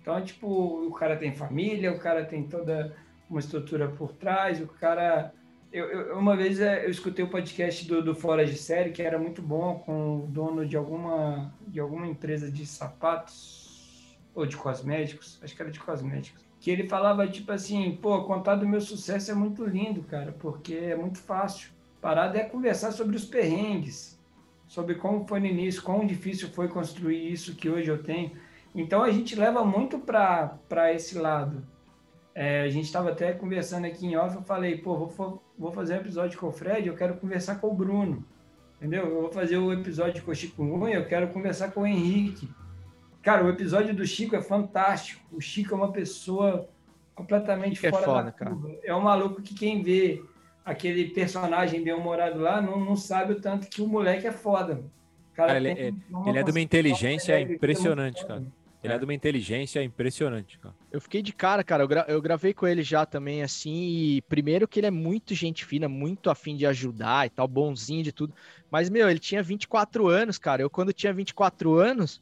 [0.00, 2.96] Então, tipo, o cara tem família, o cara tem toda
[3.28, 5.34] uma estrutura por trás, o cara...
[5.70, 9.02] Eu, eu uma vez é, eu escutei o podcast do, do Fora de Série, que
[9.02, 14.56] era muito bom, com o dono de alguma, de alguma empresa de sapatos, ou de
[14.56, 18.80] cosméticos, acho que era de cosméticos que ele falava tipo assim, pô, contar do meu
[18.80, 21.72] sucesso é muito lindo, cara, porque é muito fácil.
[22.00, 24.16] Parada é conversar sobre os perrengues,
[24.68, 28.30] sobre como foi no início, quão difícil foi construir isso que hoje eu tenho.
[28.72, 31.66] Então a gente leva muito para esse lado.
[32.32, 35.94] É, a gente estava até conversando aqui em off, eu falei, pô, vou, vou fazer
[35.94, 38.24] um episódio com o Fred, eu quero conversar com o Bruno,
[38.76, 39.06] entendeu?
[39.06, 41.86] Eu vou fazer o um episódio com o Chico Unha, eu quero conversar com o
[41.86, 42.48] Henrique.
[43.22, 45.22] Cara, o episódio do Chico é fantástico.
[45.32, 46.68] O Chico é uma pessoa
[47.14, 48.68] completamente é fora é foda, da curva.
[48.68, 48.80] Cara.
[48.82, 50.22] É um maluco que quem vê
[50.64, 54.84] aquele personagem bem-humorado lá não, não sabe o tanto que o moleque é foda.
[55.34, 55.92] Cara, cara ele, é,
[56.26, 58.42] ele é de uma inteligência impressionante, cara.
[58.82, 58.96] Ele é.
[58.96, 60.74] é de uma inteligência impressionante, cara.
[60.90, 61.84] Eu fiquei de cara, cara.
[61.84, 63.72] Eu, gra eu, gravei com ele já também, assim.
[63.72, 68.02] E primeiro que ele é muito gente fina, muito afim de ajudar e tal, bonzinho
[68.02, 68.34] de tudo.
[68.70, 70.62] Mas, meu, ele tinha 24 anos, cara.
[70.62, 72.20] Eu, quando tinha 24 anos,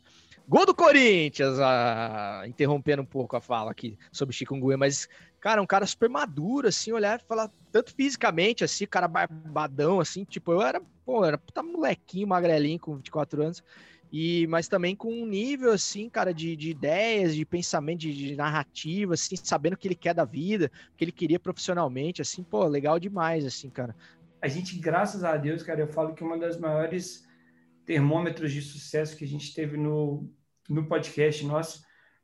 [0.51, 5.67] Gol do Corinthians, ah, interrompendo um pouco a fala aqui sobre chikungunya, mas, cara, um
[5.67, 10.61] cara super maduro, assim, olhar e falar, tanto fisicamente, assim, cara barbadão, assim, tipo, eu
[10.61, 13.63] era, pô, era puta molequinho, magrelinho, com 24 anos,
[14.11, 18.35] e, mas também com um nível, assim, cara, de, de ideias, de pensamento, de, de,
[18.35, 22.43] narrativa, assim, sabendo o que ele quer da vida, o que ele queria profissionalmente, assim,
[22.43, 23.95] pô, legal demais, assim, cara.
[24.43, 27.25] A gente, graças a Deus, cara, eu falo que uma das maiores
[27.87, 30.29] termômetros de sucesso que a gente teve no,
[30.69, 31.83] no podcast nosso,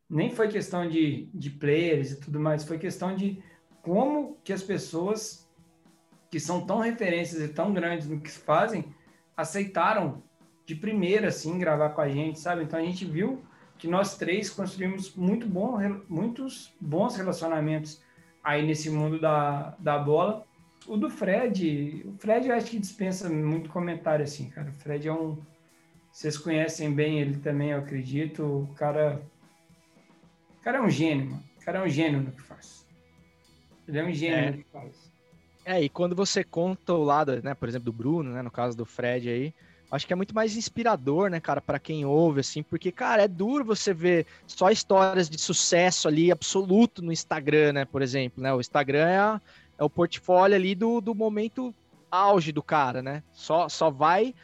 [0.08, 3.42] nem foi questão de, de players e tudo mais, foi questão de
[3.82, 5.48] como que as pessoas
[6.30, 8.92] que são tão referências e tão grandes no que fazem,
[9.36, 10.22] aceitaram
[10.64, 12.64] de primeira, assim, gravar com a gente, sabe?
[12.64, 13.42] Então a gente viu
[13.78, 15.78] que nós três construímos muito bom,
[16.08, 18.02] muitos bons relacionamentos
[18.42, 20.44] aí nesse mundo da, da bola.
[20.86, 24.70] O do Fred, o Fred eu acho que dispensa muito comentário, assim, cara.
[24.70, 25.38] O Fred é um.
[26.16, 28.42] Vocês conhecem bem ele também, eu acredito.
[28.42, 29.20] O cara.
[30.58, 31.44] O cara é um gênio, mano.
[31.60, 32.86] O cara é um gênio no que faz.
[33.86, 34.50] Ele é um gênio é.
[34.50, 35.12] no que faz.
[35.62, 38.74] É, e quando você conta o lado, né, por exemplo, do Bruno, né, no caso
[38.74, 39.54] do Fred aí,
[39.90, 43.28] acho que é muito mais inspirador, né, cara, para quem ouve, assim, porque, cara, é
[43.28, 48.54] duro você ver só histórias de sucesso ali absoluto no Instagram, né, por exemplo, né,
[48.54, 49.40] o Instagram é, a,
[49.76, 51.74] é o portfólio ali do, do momento
[52.10, 54.34] auge do cara, né, só, só vai,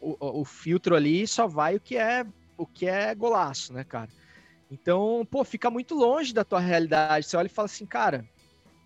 [0.00, 2.26] o, o filtro ali só vai o que é,
[2.56, 4.08] o que é golaço, né, cara.
[4.70, 8.24] Então, pô, fica muito longe da tua realidade, você olha e fala assim, cara,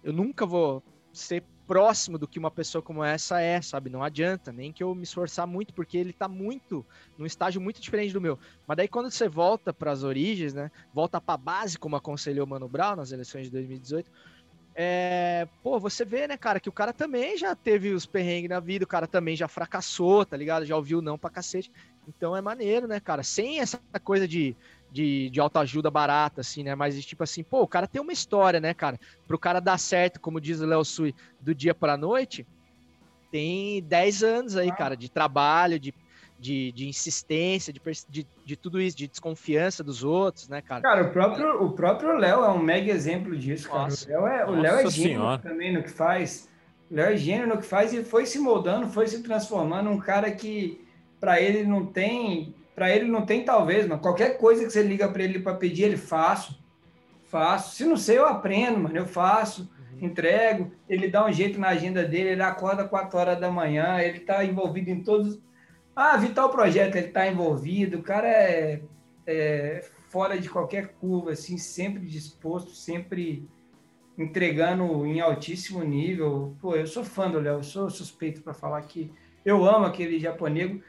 [0.03, 3.91] eu nunca vou ser próximo do que uma pessoa como essa é, sabe?
[3.91, 6.85] Não adianta, nem que eu me esforçar muito, porque ele tá muito,
[7.17, 8.39] num estágio muito diferente do meu.
[8.67, 10.71] Mas daí quando você volta para as origens, né?
[10.93, 14.11] Volta para base, como aconselhou Mano Brown nas eleições de 2018.
[14.77, 18.59] É, pô, você vê, né, cara, que o cara também já teve os perrengues na
[18.59, 20.66] vida, o cara também já fracassou, tá ligado?
[20.66, 21.70] Já ouviu não pra cacete.
[22.09, 23.22] Então é maneiro, né, cara?
[23.22, 24.57] Sem essa coisa de
[24.95, 26.77] de, de autoajuda barata, assim, né?
[26.77, 28.97] Mas tipo assim, pô, o cara tem uma história, né, cara?
[29.27, 32.47] Pro cara dar certo, como diz o Léo Sui, do dia pra noite,
[33.29, 35.93] tem 10 anos aí, cara, de trabalho, de,
[36.45, 37.81] de, de insistência, de,
[38.11, 40.83] de, de, tudo isso, de desconfiança dos outros, né, cara?
[40.83, 43.85] Cara, o próprio, o próprio Léo é um mega exemplo disso, cara.
[43.85, 44.07] Nossa.
[44.07, 45.41] O Léo é, o Léo é gênio senhora.
[45.41, 46.51] também no que faz.
[46.91, 49.89] O Léo é gênio no que faz e foi se moldando, foi se transformando.
[49.89, 50.87] Um cara que,
[51.19, 55.09] para ele, não tem para ele não tem talvez, mas qualquer coisa que você liga
[55.09, 56.61] para ele para pedir, ele faço.
[57.27, 57.77] Faço.
[57.77, 58.97] Se não sei, eu aprendo, mano.
[58.97, 60.09] Eu faço, uhum.
[60.09, 60.73] entrego.
[60.89, 64.45] Ele dá um jeito na agenda dele, ele acorda 4 horas da manhã, ele está
[64.45, 65.39] envolvido em todos.
[65.97, 67.99] Ah, vital projeto, ele está envolvido.
[67.99, 68.83] O cara é,
[69.27, 73.49] é fora de qualquer curva, assim, sempre disposto, sempre
[74.19, 76.57] entregando em altíssimo nível.
[76.61, 79.13] Pô, eu sou fã do Léo, sou suspeito para falar que
[79.45, 80.81] eu amo aquele japonês.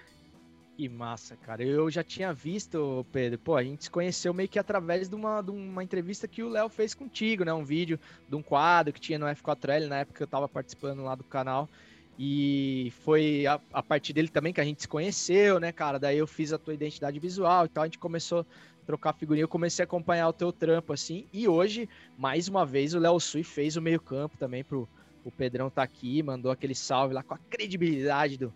[0.76, 1.64] Que massa, cara.
[1.64, 5.42] Eu já tinha visto, Pedro, pô, a gente se conheceu meio que através de uma,
[5.42, 7.54] de uma entrevista que o Léo fez contigo, né?
[7.54, 7.98] Um vídeo
[8.28, 11.70] de um quadro que tinha no F4L, na época eu tava participando lá do canal.
[12.18, 16.00] E foi a, a, partir dele também que a gente se conheceu, né, cara?
[16.00, 18.46] Daí eu fiz a tua identidade visual e tal, a gente começou a
[18.86, 21.28] trocar figurinha, eu comecei a acompanhar o teu trampo, assim.
[21.34, 24.88] E hoje, mais uma vez, o Léo Sui fez o meio campo também pro
[25.26, 28.54] o Pedrão tá aqui, mandou aquele salve lá com a credibilidade do,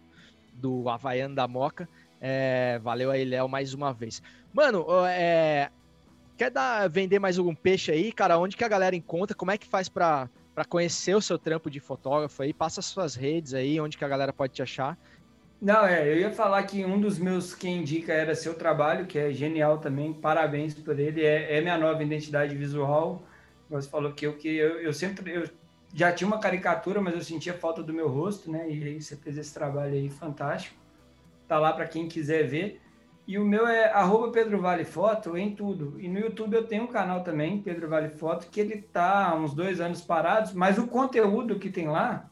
[0.53, 1.89] do Havaiano da Moca.
[2.21, 4.21] É, valeu aí, Léo, mais uma vez.
[4.53, 5.71] Mano, é,
[6.37, 8.37] quer dar, vender mais algum peixe aí, cara?
[8.37, 9.35] Onde que a galera encontra?
[9.35, 9.89] Como é que faz
[10.59, 12.53] para conhecer o seu trampo de fotógrafo aí?
[12.53, 14.97] Passa suas redes aí, onde que a galera pode te achar.
[15.61, 19.17] Não, é, eu ia falar que um dos meus que indica era seu trabalho, que
[19.17, 23.23] é genial também, parabéns por ele, é, é minha nova identidade visual.
[23.69, 25.49] Você falou que eu que eu, eu sempre eu
[25.93, 28.69] já tinha uma caricatura, mas eu sentia falta do meu rosto, né?
[28.69, 30.75] E aí você fez esse trabalho aí fantástico
[31.49, 32.79] tá lá para quem quiser ver.
[33.29, 36.01] E o meu é arroba Pedro Vale Foto em tudo.
[36.01, 39.35] E no YouTube eu tenho um canal também, Pedro Vale Foto, que ele tá há
[39.35, 42.27] uns dois anos parados, mas o conteúdo que tem lá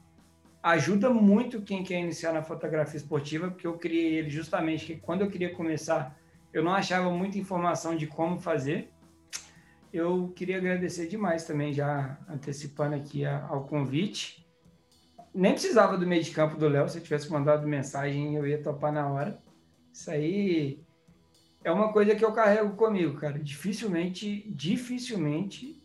[0.63, 5.21] ajuda muito quem quer iniciar na fotografia esportiva, porque eu criei ele justamente que quando
[5.21, 6.17] eu queria começar,
[6.51, 8.91] eu não achava muita informação de como fazer.
[9.93, 14.43] Eu queria agradecer demais também, já antecipando aqui ao convite
[15.31, 16.89] nem precisava do meio de campo do Léo.
[16.89, 19.39] Se eu tivesse mandado mensagem, eu ia topar na hora.
[19.93, 20.86] Isso aí
[21.67, 23.37] é uma coisa que eu carrego comigo, cara.
[23.37, 25.83] Dificilmente, dificilmente,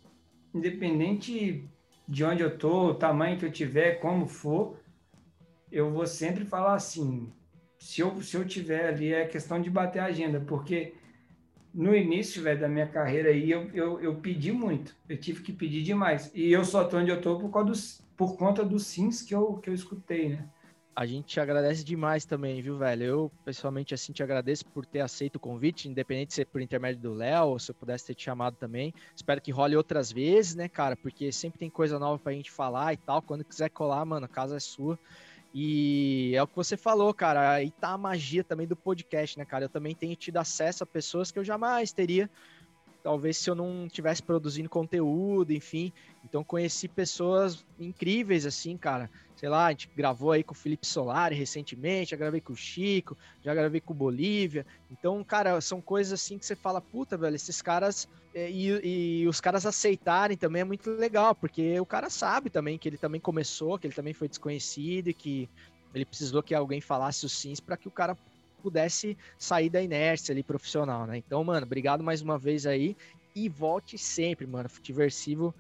[0.54, 1.68] independente
[2.06, 4.78] de onde eu tô, o tamanho que eu tiver, como for,
[5.72, 7.32] eu vou sempre falar assim.
[7.80, 10.94] Se eu, se eu tiver ali, é questão de bater a agenda, porque
[11.74, 14.94] no início véio, da minha carreira aí, eu, eu, eu pedi muito.
[15.08, 16.30] Eu tive que pedir demais.
[16.32, 19.34] E eu só tô onde eu tô por causa dos, por conta dos sims que
[19.34, 20.48] eu, que eu escutei, né?
[20.94, 23.02] A gente te agradece demais também, viu, velho?
[23.02, 27.00] Eu, pessoalmente, assim, te agradeço por ter aceito o convite, independente de ser por intermédio
[27.00, 28.92] do Léo, ou se eu pudesse ter te chamado também.
[29.16, 30.94] Espero que role outras vezes, né, cara?
[30.94, 33.22] Porque sempre tem coisa nova pra gente falar e tal.
[33.22, 34.98] Quando quiser colar, mano, a casa é sua.
[35.54, 37.52] E é o que você falou, cara.
[37.52, 39.64] Aí tá a magia também do podcast, né, cara?
[39.64, 42.28] Eu também tenho tido acesso a pessoas que eu jamais teria
[43.02, 45.92] talvez se eu não tivesse produzindo conteúdo, enfim.
[46.32, 49.10] Então conheci pessoas incríveis assim, cara.
[49.36, 52.56] Sei lá, a gente gravou aí com o Felipe Solari recentemente, já gravei com o
[52.56, 54.64] Chico, já gravei com o Bolívia.
[54.90, 59.28] Então, cara, são coisas assim que você fala, puta, velho, esses caras é, e, e,
[59.28, 63.20] os caras aceitarem também é muito legal, porque o cara sabe também que ele também
[63.20, 65.50] começou, que ele também foi desconhecido e que
[65.94, 68.16] ele precisou que alguém falasse os sims para que o cara
[68.62, 71.18] pudesse sair da inércia ali profissional, né?
[71.18, 72.96] Então, mano, obrigado mais uma vez aí
[73.34, 74.70] e volte sempre, mano.
[74.70, 75.54] Futiversivo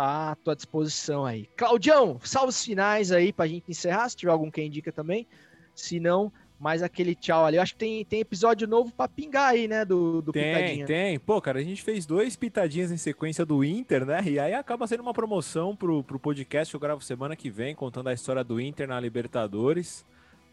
[0.00, 1.46] tá à tua disposição aí.
[1.54, 5.26] Claudião, salve finais aí pra gente encerrar, se tiver algum que indica também.
[5.74, 7.58] Se não, mais aquele tchau ali.
[7.58, 9.84] Eu acho que tem, tem episódio novo pra pingar aí, né?
[9.84, 10.86] Do, do tem, Pitadinha.
[10.86, 14.22] Tem, Pô, cara, a gente fez dois pitadinhas em sequência do Inter, né?
[14.24, 17.74] E aí acaba sendo uma promoção pro, pro podcast que eu gravo semana que vem,
[17.74, 20.06] contando a história do Inter na Libertadores.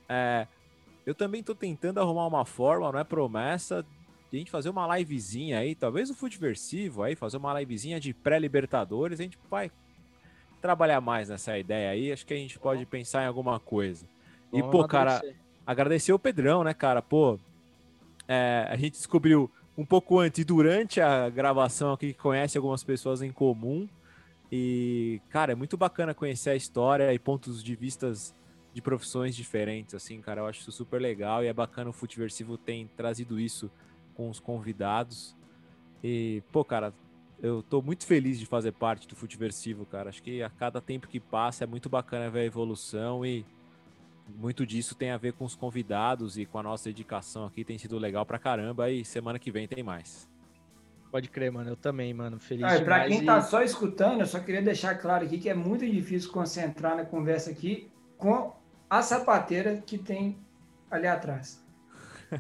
[0.10, 0.46] É,
[1.06, 3.86] eu também tô tentando arrumar uma forma, não é promessa,
[4.30, 8.14] de a gente fazer uma livezinha aí, talvez o Futeversivo aí, fazer uma livezinha de
[8.14, 9.72] pré-Libertadores, a gente vai
[10.62, 14.06] trabalhar mais nessa ideia aí, acho que a gente pode pensar em alguma coisa.
[14.52, 15.22] E, pô, cara,
[15.66, 17.02] agradecer o Pedrão, né, cara?
[17.02, 17.40] Pô,
[18.28, 22.84] é, a gente descobriu um pouco antes e durante a gravação aqui que conhece algumas
[22.84, 23.88] pessoas em comum.
[24.52, 28.34] E, cara, é muito bacana conhecer a história e pontos de vistas
[28.74, 30.42] de profissões diferentes, assim, cara.
[30.42, 33.70] Eu acho isso super legal e é bacana o Futiversivo tem trazido isso
[34.18, 35.38] com os convidados.
[36.04, 36.92] E, pô, cara,
[37.40, 40.10] eu tô muito feliz de fazer parte do Futiversivo, cara.
[40.10, 43.46] Acho que a cada tempo que passa é muito bacana ver a evolução e
[44.36, 47.64] muito disso tem a ver com os convidados e com a nossa dedicação aqui.
[47.64, 50.28] Tem sido legal pra caramba e semana que vem tem mais.
[51.12, 51.70] Pode crer, mano.
[51.70, 52.40] Eu também, mano.
[52.40, 53.44] Feliz ah, Pra quem tá e...
[53.44, 57.52] só escutando, eu só queria deixar claro aqui que é muito difícil concentrar na conversa
[57.52, 58.52] aqui com
[58.90, 60.38] a sapateira que tem
[60.90, 61.67] ali atrás.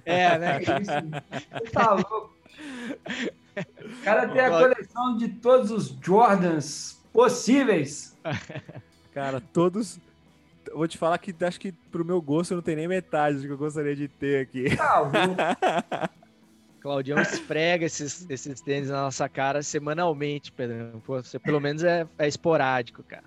[0.05, 0.59] É, né?
[1.71, 2.33] tá louco.
[3.55, 8.15] O cara tem a coleção de todos os Jordans possíveis.
[9.13, 9.99] Cara, todos.
[10.73, 13.49] vou te falar que acho que pro meu gosto não tem nem metade do que
[13.49, 14.75] eu gostaria de ter aqui.
[14.75, 16.09] Tá
[16.79, 21.01] Claudião esfrega esses, esses tênis na nossa cara semanalmente, Pedro.
[21.05, 23.23] Você pelo menos é, é esporádico, cara.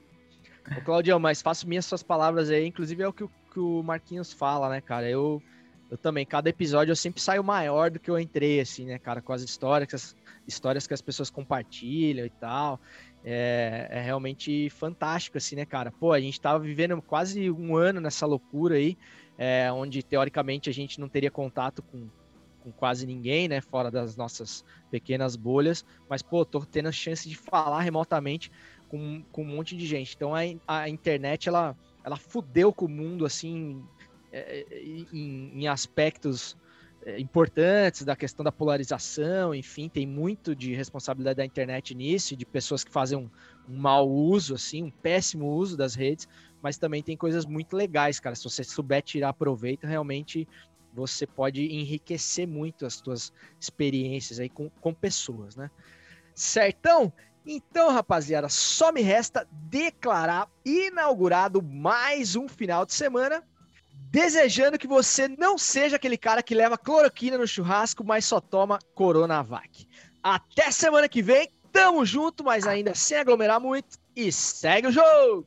[0.78, 3.82] Ô, Claudião, mas faço minhas suas palavras aí, inclusive é o que, o que o
[3.82, 5.10] Marquinhos fala, né, cara?
[5.10, 5.42] Eu,
[5.90, 9.20] eu também, cada episódio eu sempre saio maior do que eu entrei, assim, né, cara,
[9.20, 10.16] com as histórias, as
[10.46, 12.80] histórias que as pessoas compartilham e tal.
[13.24, 15.90] É, é, realmente fantástico, assim, né, cara?
[15.90, 18.96] Pô, a gente tava vivendo quase um ano nessa loucura aí,
[19.36, 22.08] é, onde teoricamente a gente não teria contato com,
[22.62, 27.28] com quase ninguém, né, fora das nossas pequenas bolhas, mas, pô, tô tendo a chance
[27.28, 28.50] de falar remotamente
[28.88, 30.14] com, com um monte de gente.
[30.14, 33.82] Então a, a internet ela, ela fudeu com o mundo assim
[34.32, 36.56] é, é, em, em aspectos
[37.04, 42.44] é, importantes da questão da polarização, enfim, tem muito de responsabilidade da internet nisso, de
[42.44, 43.30] pessoas que fazem um,
[43.68, 46.28] um mau uso, assim, um péssimo uso das redes,
[46.62, 48.36] mas também tem coisas muito legais, cara.
[48.36, 50.46] Se você souber tirar proveito, realmente
[50.92, 55.70] você pode enriquecer muito as suas experiências aí com, com pessoas, né?
[56.34, 57.12] Certão?
[57.46, 63.42] Então, rapaziada, só me resta declarar inaugurado mais um final de semana,
[64.10, 68.80] desejando que você não seja aquele cara que leva cloroquina no churrasco, mas só toma
[68.92, 69.86] Coronavac.
[70.20, 75.46] Até semana que vem, tamo junto, mas ainda sem aglomerar muito e segue o jogo!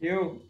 [0.00, 0.40] Eu